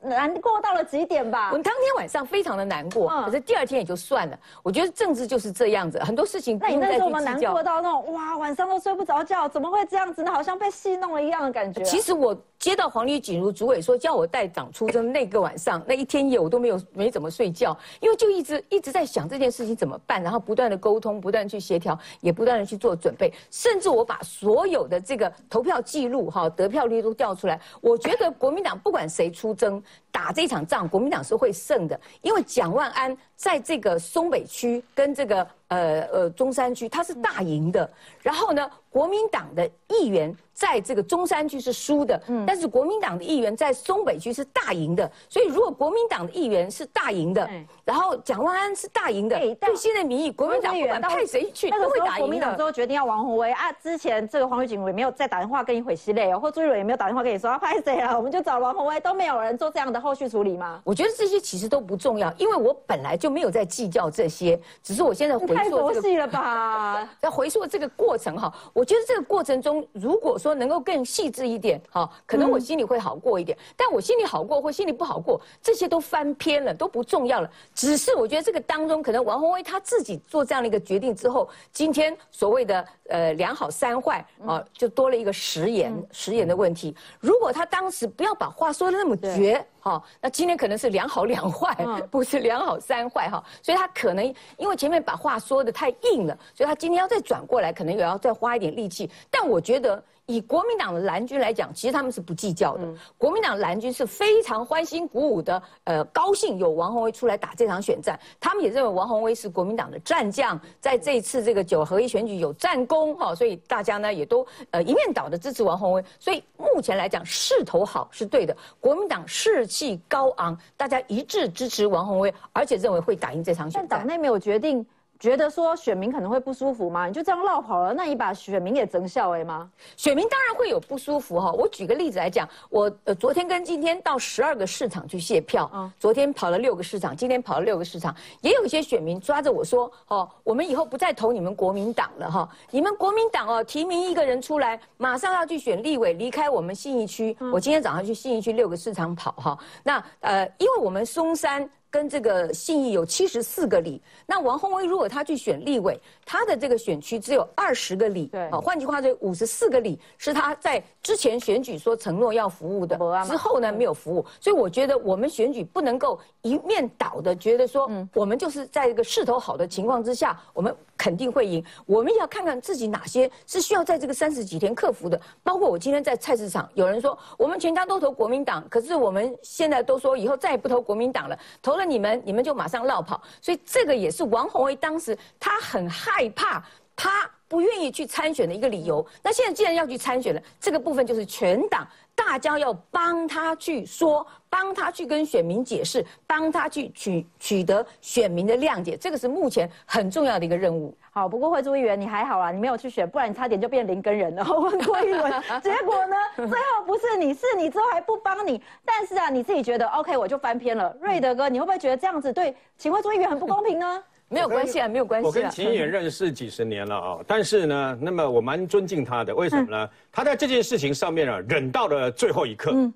[0.00, 1.48] 难过到了极点吧？
[1.48, 4.38] 我们当天晚上非常的难过，可是第二天也就算了。
[4.62, 6.56] 我觉得政治就是这样子，很多事情。
[6.60, 10.30] 那你那时候我们难过到那种哇，晚上都睡不着觉，怎么会这样子呢？
[10.30, 11.82] 好像被戏弄了一样的感觉。
[11.82, 27.60] 其实我接到黄丽锦如主委说叫我带党出征那个晚上，那一天夜我都没有没怎么睡觉，因为就一直一直在想这件事情怎么办，然后不断的沟通，不断去协调，也不断的去做准备，甚至我把所有的这个投票记录哈得票率都调出来。
[27.80, 29.82] 我觉得国民党不管谁出征。
[30.10, 35.46] 打这场仗，国民党是会胜的，因为蒋万安在这个松北区跟这个。
[35.68, 37.86] 呃呃，中山区它是大赢的，
[38.22, 47.46] 然后呢，国民党的议员在这个中山区是输的，嗯，但是国民党的议员在松北区是大赢的，所以如果国民党的议员是大赢的，
[47.84, 60.80] 然后蒋万安是大赢的，对现在民意，国民党不管派谁去都会打赢国民党最后决定要王宏威啊，之前这个黄玉锦也没有再打电话跟你回息嘞，或朱立伦也没有打电话跟你说要派谁啊，我们就找王宏威，都没有人做这样的后续处理吗？
[60.82, 65.58] 我觉得这些其实都不重要，因为我本来就没有在计较这些，只是我现在回。
[65.58, 67.08] 太佛系了吧？
[67.18, 73.58] 在回溯这个过程哈，我觉得这个过程中，如果说能够更细致一点哈，可能我心里会好过一点。
[73.76, 77.50] 但我心里好过或心里不好过，这些都翻篇了，都不重要了。
[77.74, 86.94] 只是我觉得这个当中，可能王宏威他自己做这样的一个决定之后，今天所谓的呃两好三坏啊，就多了一个食言食言的问题。
[87.18, 89.66] 如果他当时不要把话说的那么绝。
[89.82, 91.74] 哦，那今天可能是两好两坏，
[92.10, 94.24] 不是两好三坏哈，所以他可能
[94.56, 99.10] 因为前面把话说的太硬了，所以他今天要再转过来，可能也要再花一点力气。
[99.30, 102.86] 但我觉得以国民党的蓝军来讲，其实他们是不计较的。
[103.16, 108.20] 国民党蓝军是非常欢欣鼓舞的，呃，高兴有王宏威出来打这场选战。
[108.38, 116.04] 他们也认为王宏威是国民党的战将，在这一次这个九合一选举有战功哈，所以大家呢也都呃一面倒的支持王宏威。
[116.20, 123.86] 所以目前来讲势头好是对的，国民党士气高昂，大家一致支持王宏威，而且认为会打赢这场选战。
[123.88, 124.84] 但党内没有决定。
[125.18, 127.06] 觉得说选民可能会不舒服吗？
[127.06, 129.68] 你就这样绕跑了，那你把选民也增效哎吗？
[129.96, 131.50] 选民当然会有不舒服哈。
[131.50, 147.36] 我举个例子来讲，我呃昨天跟今天到十二个市场去卸票，嗯，昨天跑了六个市场，今天跑了六个市场，也有一些选民抓着我说，哦，我们以后不再投你们国民党了哈，你们国民党哦提名一个人出来，马上要去选立委，离开我们信义区。
[147.52, 151.68] 我今天早上去信义区六个市场跑哈，那呃，因为我们松山。
[151.90, 162.96] 跟这个信义有七十四个里，那王宏威如果他去选立委，他的这个选区只有二十个里，对，啊，换句话说，五十四个里是他在之前选举说承诺要服务的，
[163.26, 170.74] 之后呢没有服务，所以我觉得我们选举不能够一面倒的觉得说，我们就是在一个势头好的情况之下，我们。
[170.98, 171.64] 肯定会赢。
[171.86, 175.18] 我们要看看自己哪些是需要在这个三十几天克服的。
[175.42, 183.22] 包括我今天在菜市场，有人说我们全家都投国民党，可是我们现在都说以后再也不投国民党了，投了你们，你们就马上落跑。
[183.40, 186.62] 所以这个也是王宏威当时他很害怕，
[186.96, 189.04] 他不愿意去参选的一个理由。
[189.22, 191.86] 那现在既然要去参选了，这个部分就是全党。
[192.14, 200.92] 大家要帮他去说，帮他去跟选民解释，帮他去取取得选民的谅解，这个是目前很重要的一个任务。
[201.12, 204.44] 好，不过惠珠议员你还好啊，你没有去选，不然你差点就变林根人了。
[204.44, 205.32] 问过一轮，
[205.62, 210.92] 结果呢，最后不是你是你之后还不帮你，但是啊，你自己觉得 OK，我就翻篇了。
[211.00, 214.02] 瑞德哥，你会不会觉得这样子对请惠珠议员很不公平呢？
[214.28, 215.26] 没有关系啊，没有关系。
[215.26, 219.90] 我跟秦议员认识几十年了啊，但是呢，那么我蛮尊敬他的，为什么呢？
[220.12, 222.72] 他在这件事情上面啊，忍到了最后一刻。
[222.74, 222.92] 嗯，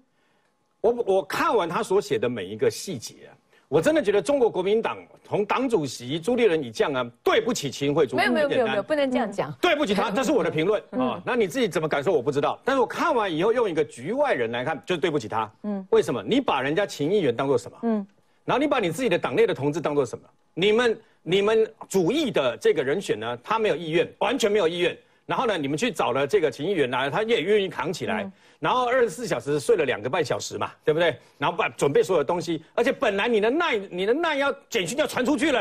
[0.83, 3.31] 我我看完他所写的每一个细节，
[3.67, 8.17] 我真的觉得中国国民党从党主席朱立伦以降啊，对不起秦桧主席。
[8.17, 9.51] 没有没有没有没有，不能这样讲。
[9.59, 11.19] 对不起他，这是我的评论啊。
[11.25, 15.51] 那你自己怎么感受我不知道，但是我看完以后用一个局外人来看，就是对不起他。
[15.63, 16.23] 嗯，为什么？
[16.23, 17.79] 你把人家秦议员当做什么？
[17.85, 18.07] 嗯，
[18.45, 20.25] 然后你把你自己的党内的同志当做什么？
[20.53, 21.01] 你们。
[21.23, 24.97] 你们主意的这个人选呢，他没有意愿，完全没有意愿。
[25.25, 28.31] 然后呢，你们去找了这个秦议员来，他也愿意扛起来。
[28.59, 31.17] 然后二十四小时睡了两个半小时嘛，对不对？
[31.39, 35.61] 然后把准备所有东西，而且本来你的奈你的奈要简讯要传出去了，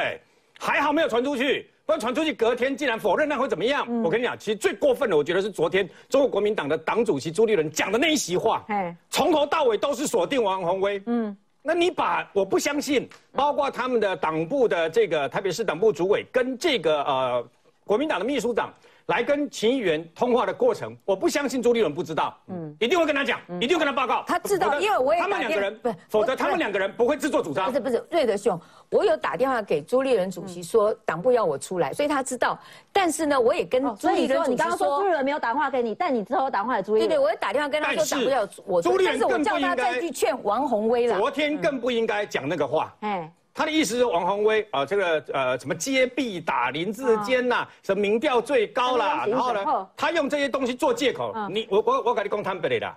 [0.60, 3.86] 还好没有传出去，不然传出去隔天竟然否认，那会怎么样？
[4.04, 8.65] 我跟你讲，其实最过分的，我觉得是昨天中国国民党的党主席朱立伦讲的那一席话，
[9.12, 11.02] 从头到尾都是锁定王宏威。
[11.06, 11.38] 嗯。
[11.63, 17.47] 那你把我不相信，包括他们的党部的这个特别是党部主委跟这个呃
[17.86, 18.74] 国民党的秘书长。
[19.12, 24.24] 来跟秦议员通话的过程，我不相信朱立伦不知道，嗯，一定会跟他讲，一定会跟他报告。
[24.26, 27.65] 他知道，因为我也他们两个人不，否则他们两个人不会自作主张。
[27.65, 28.58] 不是不是，瑞德兄，
[28.89, 32.58] 我有打电话给朱立伦主席说党部要我出来，所以他知道。
[32.93, 37.10] 但是呢，我也跟朱立伦主席说，你刚刚说朱立伦没有打电话给你，但你之后打电话给朱立伦。
[37.10, 41.17] 对对，我也打电话跟他说党部要我出来，但是我叫他再去劝王宏威了。
[41.19, 42.95] 昨天更不应该讲那个话。
[43.02, 43.30] 哎。
[43.53, 51.35] 他的意思是王宏威啊，这个呃什么揭弊打林志坚呐，什么民调最高啦，然后呢，他用这些东西做借口。
[51.49, 52.95] 你我我我跟你讲坦白的，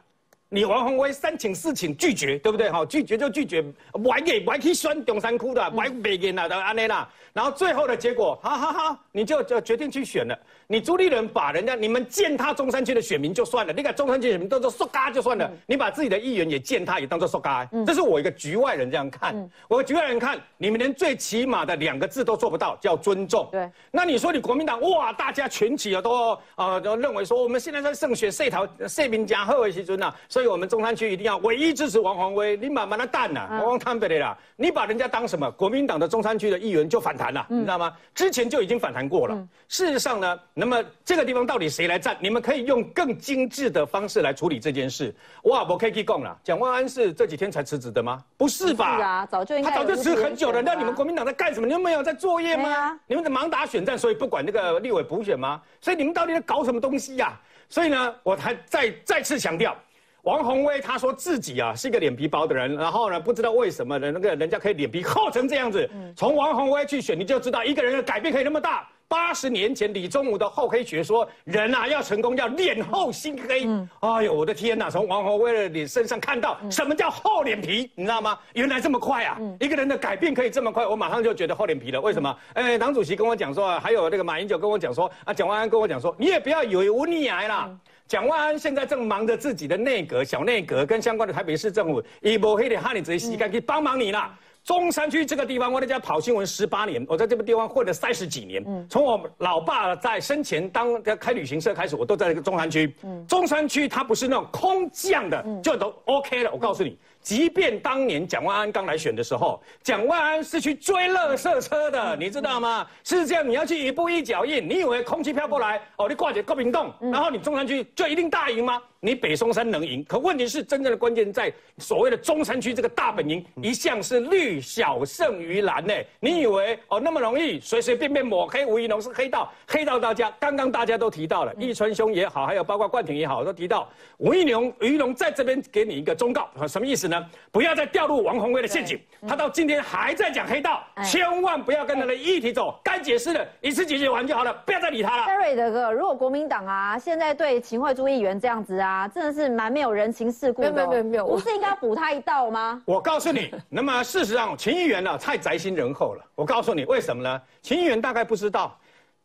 [0.49, 2.71] 你王宏威三请四请拒绝，对不对？
[2.71, 3.61] 哈，拒绝就拒绝，
[3.93, 7.09] 不给不去选中山区的，不北给啦的安内啦。
[7.33, 10.39] 然后最后的结果，哈哈哈，你就就决定去选了。
[10.67, 19.49] 你朱立伦把人家你们践踏中山区的选民就算了，你把中山区选民当做塑嘎就算了，你把自己的议员也践踏也当做塑嘎，这是我一个局外人这样看。
[19.69, 23.47] 我局外人看，你们连最起码的两个字都做不到，叫尊重。
[23.53, 23.71] 对。
[23.91, 35.51] 那你说你国民党哇，大家群起啊都啊都认为说我们现在在胜选社桃社民家贺为其尊呐，所以我们中山区一定要唯一支持王宏威，你慢慢的淡呐，我讲坦白的啦，你把人家当什么？
[35.51, 37.93] 国民党的中山区的议员就反弹了，你知道吗？
[38.15, 39.49] 之前就已经反弹过了。
[39.69, 40.41] 事实上呢。
[40.57, 42.17] 那么这个地方到底谁来占？
[42.21, 45.13] 你们可以用更精致的方式来处理这件事。
[45.43, 46.39] 哇，我可以去讲了。
[46.45, 48.23] 蒋万安是这几天才辞职的吗？
[48.37, 48.97] 不是吧？
[48.97, 50.63] 是啊，早就应该他早就辞很久了。
[50.63, 51.67] 那你们国民党在干什么？
[51.67, 52.97] 你们没有在作业吗？
[53.09, 55.61] 你们在盲打选战，所以不管那个立委补选吗？
[55.81, 57.37] 所以你们到底在搞什么东西呀？
[57.69, 59.77] 所以呢，我还再再次强调，
[60.23, 65.91] 王宏威他说自己啊是一个脸皮薄的人，然后呢不知道为什么的那个人家可以脸皮厚成这样子。
[66.15, 68.89] 从王宏威去选，你就知道一个人的改变可以那么大。
[69.15, 73.65] 八十年前，李宗武的厚黑学说，人啊要成功要脸厚心黑。
[74.01, 74.91] 哎呦，我的天哪！
[74.91, 78.37] 从王宏威的脸身上看到什么叫厚脸皮，你知道吗？
[78.55, 79.39] 原来这么快啊！
[79.61, 82.01] 一个人的改变可以这么快，我马上就觉得厚脸皮了。
[82.01, 82.37] 为什么？
[82.55, 87.71] 哎，党主席跟我讲说，还有那个马英九跟我讲说，啊，蒋万安跟我讲说，你也不要以为我逆癌啦。
[88.09, 94.37] 蒋万安现在正忙着自己的内阁、小内阁跟相关的台北市政府，以不黑的哈你这些时间去帮忙你啦。
[94.65, 98.65] 中山区这个地方，我在家跑新闻十八年，我在这个地方混了三十几年。
[98.89, 102.97] 从我老爸在生前当开旅行社开始，我都在这个中山区。
[103.29, 106.51] 中山区它不是那种空降的，就都 OK 了。
[106.51, 106.99] 我告诉你。
[107.25, 112.87] 即便当年蒋万安刚来选的时候，蒋万安是去追乐色车的，你知道吗？
[113.03, 114.69] 是这样，你要去一步一脚印。
[114.69, 118.81] 你以为空气飘过来，哦，你挂起高屏洞，然后你中山区就一定大赢吗？
[119.01, 120.05] 你北松山能赢？
[120.05, 125.95] 可问题是，真正的关键在所谓的中山区这个大本营，一向是绿小胜于蓝呢。
[126.21, 137.14] 你以为哦那么容易，随随便便抹黑吴怡农是黑道，黑道大家刚刚大家都提到了，易川兄也好，还有包括冠廷也好，都提到吴怡农，吴怡农在这边给你一个忠告，什么意思呢？
[137.51, 138.99] 不要再掉入王宏威的陷阱。
[139.27, 142.79] 他到今天还在讲黑道，千万不要跟他的议题走。
[142.85, 145.25] 该解释的一次解决完就好了，不要再理他了。
[145.25, 150.71] Terry 的哥，如果国民党啊，现在对秦惠珠议员这样子啊，真的是蛮没有人情世故的。
[150.73, 152.83] 没有没有没有，不是应该补他一道吗？
[152.85, 156.25] 我告诉你，那么事实上，秦议员呢太宅心仁厚了。
[156.35, 157.41] 我告诉你为什么呢？
[157.63, 158.79] 秦议员大概不知道，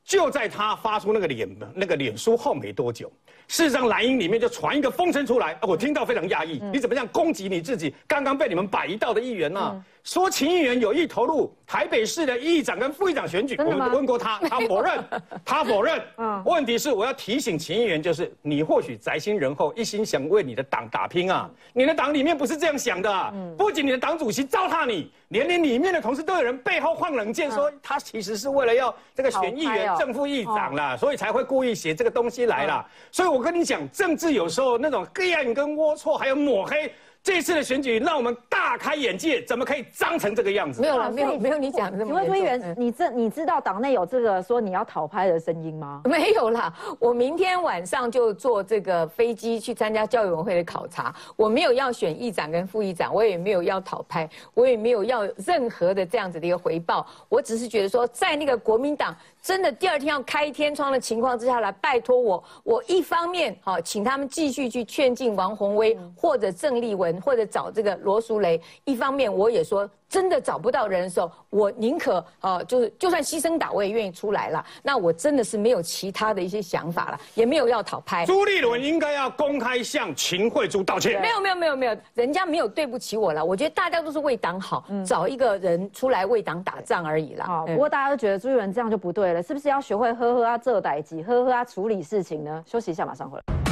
[0.03, 3.11] 就在他发出那个脸那个脸书后没多久。
[3.49, 6.61] 事实上，蓝营里面就传一个风声出来，我听到非常讶异。
[6.71, 9.83] 你怎么样攻击你自己刚刚被你们摆一道的议员呢？
[10.09, 15.03] 说秦议员有意投入台北市的议长跟副议长选举，我们问过他， 他否认，
[15.45, 16.01] 他否认。
[16.45, 21.47] 问题是我要提醒秦议员，就是你或许宅心仁厚，一心想为你的党打拼啊。
[21.73, 32.83] 你的党里面不是这样想的，不仅你的党主席糟蹋你，连你里面的同事都有人背后放冷箭，说他其实是为了要这个选议员、正副议长啦，所以才会故意写这个东西来了。
[33.11, 36.91] 所以我跟你讲，政治有时候那种黑暗跟龌龊，还有抹黑。
[37.29, 40.81] 这次的选举让我们大开眼界，怎么可以脏成这个样子？
[40.81, 42.05] 没有了，没有没有你讲的那么。
[42.05, 46.01] 请问朱议员，你这你知道党内有这个说你要讨拍的声音吗？
[46.09, 51.13] 没有啦，我明天晚上就坐这个飞机去参加教育委员会的考察。
[51.35, 57.05] 我没有要选议长跟副议长，我也没有要讨拍，我也没有要任何的这样子的一个回报。
[57.29, 59.15] 我只是觉得说，在那个国民党。
[59.41, 69.89] 真的第二天要开天窗的情况之下来拜托我，我一方面好请他们继续去劝进王宏威或者郑丽文或者找这个罗淑蕾，一方面我也说。
[70.09, 74.65] 真的找不到人的时候，我宁可呃，就是就算牺牲打，我也愿意出来了。
[74.81, 78.25] 那我真的是没有其他的一些想法了，也没有要讨拍。
[78.25, 81.21] 朱立伦应该要公开向秦惠珠道歉。
[81.21, 83.45] 没有没有没有没有，人家没有对不起我了。
[83.45, 87.45] 我觉得大家都是为党好，找一个人出来为党打仗而已啦。
[87.45, 92.63] 好，不过大家都觉得朱立伦这样就不对了，是不是要学会呵呵啊，这代机，呵呵啊，处理事情呢？
[92.65, 93.68] 休息一下，马上回来。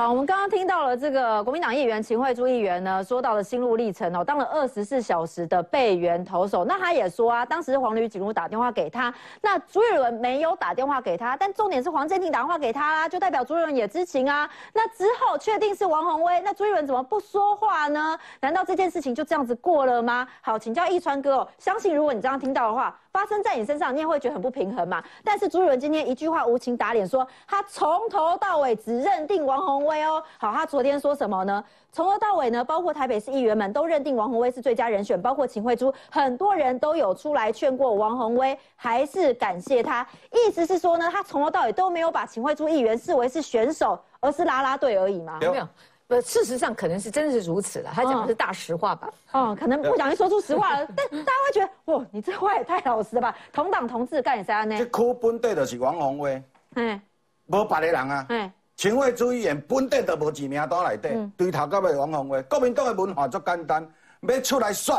[0.00, 6.64] 好，我们刚刚听到了这个国民党议员秦惠珠议员呢，说到了心路历程哦，当了二十四小时的备援投手。
[6.64, 14.48] 那他也说啊，当时黄旅警如打电话给他，那朱立伦没有打电话给他，但重点是黄建庭打电话给他啦，就代表朱立伦也知情啊。
[14.72, 18.18] 那之后确定是王宏威，那朱立伦怎么不说话呢？
[18.40, 20.26] 难道这件事情就这样子过了吗？
[20.40, 22.98] 好，请教易川哥哦，相信如果你这样听到的话。
[23.12, 25.02] 发生在你身上，你也会觉得很不平衡嘛？
[25.24, 30.22] 但是朱立伦今天一句话无情打脸，说他从头到尾只认定王宏威哦。
[30.38, 31.64] 好，他昨天说什么呢？
[31.92, 40.06] 从头到尾呢，包括台北市议员们都认定王宏威是最佳人选，包括秦惠珠，很多人都有出来劝过王宏威，还是感谢他。
[40.30, 45.38] 意思是说呢，他从头到尾都没有把秦惠珠议员视为是选手，而是拉拉队而已嘛？
[45.40, 45.68] 没有。
[46.06, 47.90] 不，事实上可能是真的是如此了。
[47.94, 49.08] 他讲的是大实话吧？
[49.30, 53.36] 哦，可能不小心说出实话了，但大家会觉得，哇，你这话也太老实了吧？
[53.52, 54.76] 同党同志干你啥呢？
[54.76, 56.42] 这区本地就是王宏威，
[56.74, 57.00] 嗯，
[57.46, 62.40] 无别的人啊，嗯，秦惠主议员本地都无知名单内底，对头到尾王宏威。
[62.44, 63.86] 国民党的文化足简单，
[64.22, 64.96] 要出来选，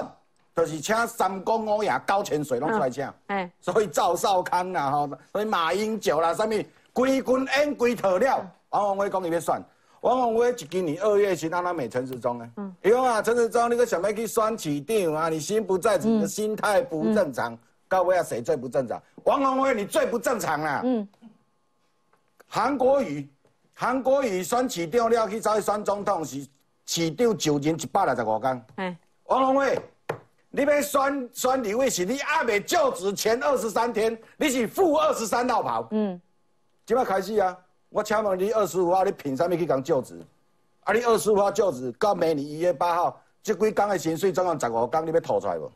[0.56, 6.54] 就是请三公五爷高千岁拢出来请，哎，所以赵少康啦，吼，所以马英九啦，什么
[6.94, 9.60] 规军演规套了，王宏威讲伊要选。
[10.02, 12.48] 王宏威一今年二月去让他美陈时中呢？
[12.58, 15.28] 嗯，伊讲啊，陈时中，你个想要去选市长啊？
[15.28, 17.58] 你心不在，你的心态不正常。
[17.90, 19.02] 到尾啊，谁最不正常？
[19.24, 20.82] 王宏威，你最不正常啦！
[20.84, 21.08] 嗯，
[22.48, 23.28] 韩国瑜，
[23.74, 26.46] 韩国瑜选市长了去走去选总统是
[26.86, 28.66] 市长就任一百六十五天。
[28.76, 29.80] 哎，王宏伟，
[30.50, 35.88] 你要选选立委是你还未就职前二十三天，你是负二十三号跑。
[35.92, 36.20] 嗯，
[36.86, 37.58] 即摆开始啊。
[37.90, 40.18] 我请问你二十五号你凭啥物去讲就职？
[40.86, 45.70] 啊，你二十五号就职，到明年一月八号，这几工的薪水总共十五天，你要吐出来无？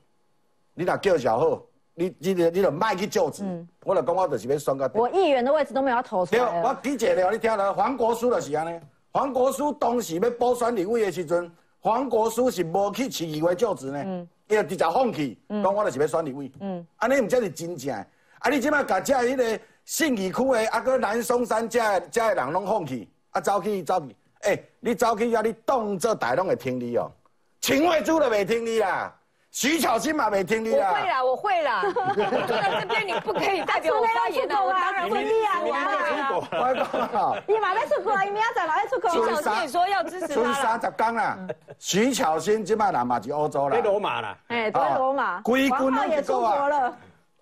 [0.73, 1.61] 你若叫小好，
[1.95, 3.43] 你你你就卖去就职。
[3.83, 4.91] 我就讲我就是要选个。
[4.93, 6.61] 我议员的位置都没有投出来。
[6.61, 8.79] 我记者了，你听了黄国书就是安尼。
[9.11, 14.27] 黄国书当时要补选立委的时阵，黄国书是无去市议会就职呢。
[14.47, 16.51] 伊就直接放弃，讲我就是要选立委。
[16.59, 18.07] 嗯，安尼毋才是真正的。
[18.39, 21.79] 啊，你即摆甲遮迄个信义区的，啊，搁南松山遮
[22.11, 27.09] 遮的人拢放弃，啊，走去走去，诶，你走去啊，你当做大拢会听你哦，
[27.61, 29.11] 秦惠珠都袂听你啦。
[29.55, 30.89] 徐巧芯嘛没听你啦，
[31.23, 32.43] 我会啦，我会啦。
[32.45, 39.09] 坐 在这边你不可以代表我发言的，我当然会你啊，你我讲你马上出国，你明仔马上出国。
[39.11, 41.37] 徐巧芯也说要支持他春三十天啦，
[41.79, 45.39] 徐巧芯即摆人嘛是欧洲啦，在罗马啦，哎，在罗马。
[45.39, 46.93] 规军都也出国了。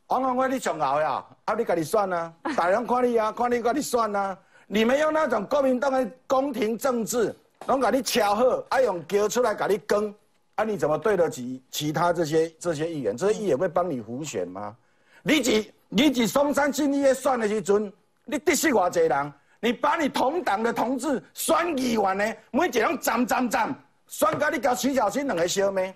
[0.06, 4.38] 王宏威你上后呀，啊你家己选啊，大人看你啊，看你家己选啊。
[4.68, 7.36] 你们用那种国民党的宫廷政治，
[7.66, 10.14] 拢甲你敲好，啊用叫出来甲你更。
[10.56, 10.64] 啊！
[10.64, 13.18] 你怎么对得起其他这些这些议员？
[13.18, 14.76] 这些议员会帮你胡选吗？
[15.24, 17.92] 你只你只松山新立选的时阵，
[18.26, 19.34] 你得失偌济人？
[19.60, 22.36] 你把你同党的同志选议员呢？
[22.52, 23.76] 每一个人站站站，
[24.08, 25.96] 选到你交徐小新两个烧咩？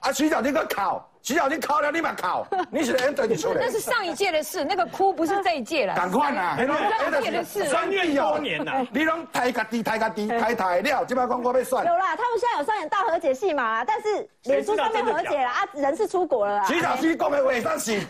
[0.00, 1.10] 啊，徐小新个靠。
[1.24, 3.56] 徐小新考了，你嘛考， 你是人对你出来。
[3.58, 5.94] 那是上一届的事，那个哭不是这一届了。
[5.94, 6.54] 赶快呐！
[6.58, 11.86] 上一届的事，三月多年呐，你拢抬个低抬个低抬抬了，这摆讲我要算。
[11.86, 13.82] 有啦，他们现在有上演大和解戏嘛？
[13.86, 16.62] 但是脸书上面和解了啊，人是出国了。
[16.66, 18.00] 徐小新讲的话算是，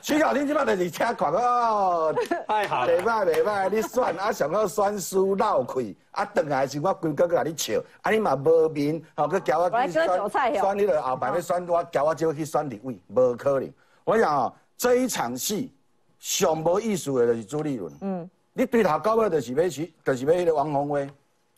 [0.00, 2.14] 徐小新这摆就是车款哦，
[2.46, 5.96] 太好，袂歹袂歹，你算啊，上好算输闹气。
[6.12, 10.06] 啊，等来是我规个个甲你笑，啊你嘛无面，吼，佮交我去选，
[10.54, 13.72] 选你个后排要选我，交我就去选立委，无可能。
[14.04, 15.72] 我讲哦，这一场戏
[16.18, 17.90] 上无意思的就是朱立伦。
[18.02, 21.08] 嗯，你对头到尾就是要去，就是要迄个王宏威，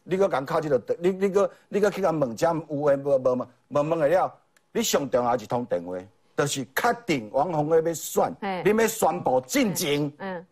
[0.04, 3.48] 你佮讲靠即个，你你佮你佮去甲问遮有诶无无嘛？
[3.68, 4.32] 问问个了，
[4.70, 5.98] 你上重要一通电话，
[6.36, 8.32] 就是确定王宏威要选，
[8.64, 10.46] 你要宣布进前，嗯，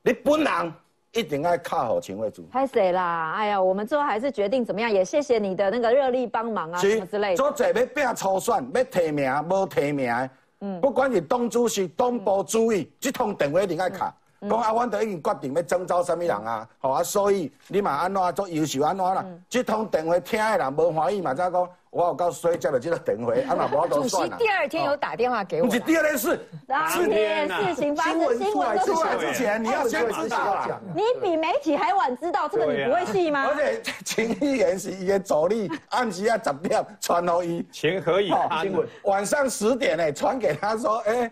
[0.00, 0.72] 你本人。
[1.14, 2.44] 一定要卡好秦惠珠。
[2.50, 3.32] 太谁啦？
[3.36, 4.90] 哎呀，我们最后还是决定怎么样？
[4.90, 7.36] 也谢谢你的那个热力帮忙啊，什么之类的。
[7.36, 14.14] 做者要拼初选，要提名，无提名，嗯，不管是党主席、党部主义，这通电话一定要卡。
[14.48, 19.24] 讲啊，阮都已经决定要征召什么人啊，好啊，所以你嘛安怎做优秀安怎啦？
[19.48, 21.68] 这通电话听的人无欢喜嘛，再讲。
[21.94, 25.68] 我有告谁接了这个电话， 啊那无都算主席第二天有打电话给我。
[25.68, 30.66] 不是第二件事，当天事情发生，新闻出来之前，你要先知道。
[30.92, 33.46] 你比媒体还晚知道，这个你不会信吗？
[33.46, 37.64] 而且秦议员是伊的助理，按时啊十点传到伊。
[37.70, 41.30] 秦可以新闻晚上十点呢，传给他说，哎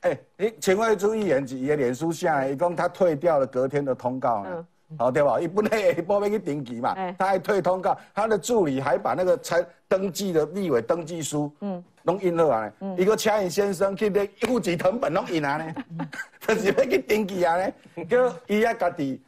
[0.00, 4.66] 哎，你秦惠珠议员伊的脸书下来，一共他退掉了隔天的通告呢。
[4.98, 5.38] 好对吧？
[5.40, 15.74] 一本来下晡要去登记嘛，他还退通告，他的助理还把那个才登记的立委登记书，嗯，拢印落来，一个请尹先生去咧户籍成本拢印啊呢，
[16.44, 17.72] 就是要去登记啊呢，
[18.10, 19.22] 叫伊啊家己，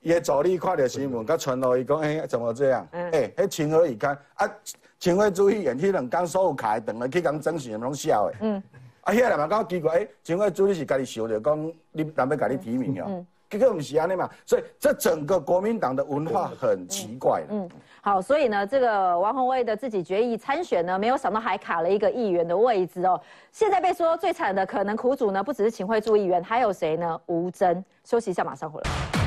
[0.00, 2.86] 伊的助理看到新闻，佮传落伊讲，哎，怎么这样？
[2.92, 4.16] 哎，迄情何以堪？
[4.34, 4.48] 啊，
[5.00, 8.62] 请惠注意，演迄两工所有卡等了去讲征询，拢笑的，嗯，
[9.10, 13.26] 啊，遐人嘛讲奇怪，哎，请惠注意是家己想着讲，你人要家己提名哦。
[13.48, 17.42] 这个不是安尼嘛，所以这整个国民党的文化很奇怪。
[17.50, 17.68] 嗯，
[18.00, 23.20] 好，所以呢，这个王宏威的自己决议参选呢，没有想到还卡了一个议员的位置哦。
[23.50, 27.20] 现在被说最惨的可能苦主呢，不只是秦惠珠议员，还有谁呢？
[27.26, 27.84] 吴征。
[28.04, 29.19] 休息一下，马上回来。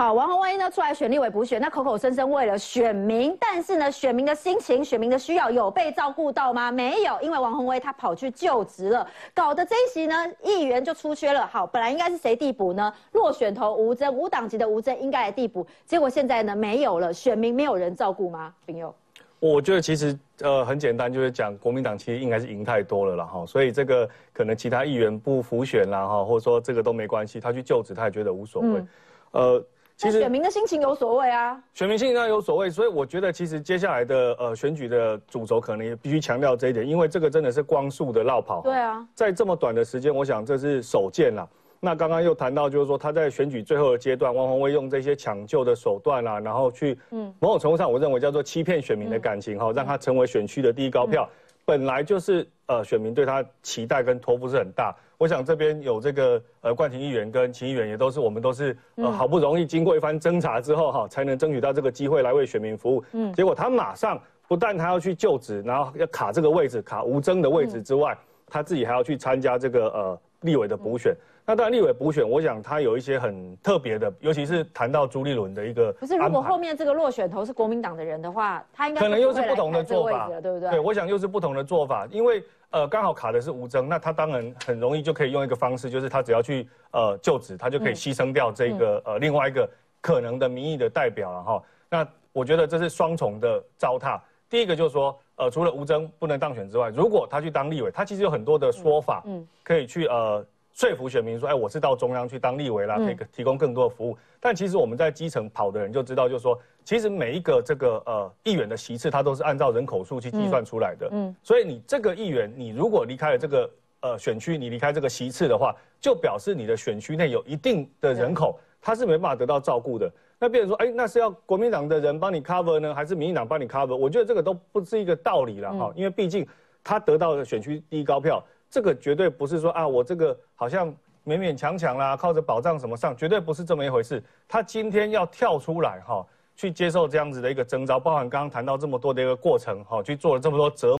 [0.00, 6.70] 好，王宏威呢出来选立委补选，那口口声声为了选民，但是呢，选民的心情、选民的需要有被照顾到吗？
[6.70, 11.44] 没有，因为王宏威他跑去就职了，搞得这一席呢议员就出缺了。
[11.44, 12.94] 好，本来应该是谁递补呢？
[13.10, 18.54] 落选头吴征，无党籍的吴征应该来递补，结果现在呢没有了，选民没有人照顾吗？
[18.68, 18.94] 朋友，
[19.40, 28.84] 我觉得其实呃很简单，就是讲国民党其实应该是赢太多了了哈，所以这个可能其他议员不服选啦哈，或者说这个都没关系，他去就职他也觉得无所谓，
[29.32, 29.60] 呃。
[29.98, 38.62] 其实选民的心情有所谓啊，选民心情上有所谓，所以我觉得其实接下来的呃选举的主轴可能也必须强调这一点，因为这个真的是光速的绕跑。
[38.62, 41.44] 对啊，在这么短的时间，我想这是首见啦。
[41.80, 51.28] 那刚刚又谈到就是说他在选举最后的阶段，汪宏威用这些抢救的手段啦，然后去嗯某种程度上我认为叫做欺骗选民的感情哈，让他成为选区的第一高票。
[51.64, 54.94] 本来就是呃选民对他期待跟托付是很大。
[55.18, 63.02] 我想这边有这个呃冠廷议员跟秦议员也都是我们都是呃好不容易经过一番挣扎之后哈，才能争取到这个机会来为选民服务。
[63.12, 68.16] 嗯，结果他马上不但他要去就职，然后要卡这个位置，卡吴征的位置之外，
[68.46, 71.12] 他自己还要去参加这个呃立委的补选。
[71.44, 75.92] 那当然立委补选，我想他有一些很特别的，尤其是谈到朱立伦的一个。
[75.94, 80.70] 不是，如果后面这个落选头是国民党的人的话，他应该可能又是不同的做法，对不对？
[80.70, 82.40] 对，我想又是不同的做法，因为。
[82.70, 89.68] 呃，刚好卡的是吴征，那他当然很容易就可以用一个方式，就是他只要去呃就职，他就可以牺牲掉这个呃另外一个
[90.00, 91.62] 可能的民意的代表了哈。
[91.88, 94.20] 那我觉得这是双重的糟蹋。
[94.50, 100.44] 第一个就是说，呃，除了吴征不能当选之外，如果他去当立委，他其实有很多的说法，嗯，可以去呃
[100.78, 104.16] 说服选民说，哎，我是到中央去当立委啦，可以提供更多的服务。
[104.38, 113.70] 但其实我们在基层跑的人就知道，就是说，其实每一个这个呃议员的席次，它都是按照人口数去计算出来的，嗯，所以你这个议员，你如果离开了这个
[114.02, 120.08] 呃选区，你离开这个席次的话，就表示你的选区内有一定的人口，他是没办法得到照顾的。
[120.38, 123.96] 那别人说，哎，那是要国民党的人帮你 cover 呢，还是民进党帮你 cover？
[123.96, 126.46] 我觉得这个都不是一个道理了哈，因为毕竟
[126.84, 128.40] 他得到的选区第一高票，
[128.70, 130.88] 这个绝对不是说啊，我这个好像
[131.26, 134.22] 勉勉强强啦，靠着保障什么上，绝对不是这么一回事。
[134.46, 140.96] 他今天要跳出来哈，去接受这样子的一个征召，包含刚刚谈到这么多的一个过程哈，去做了这么多折。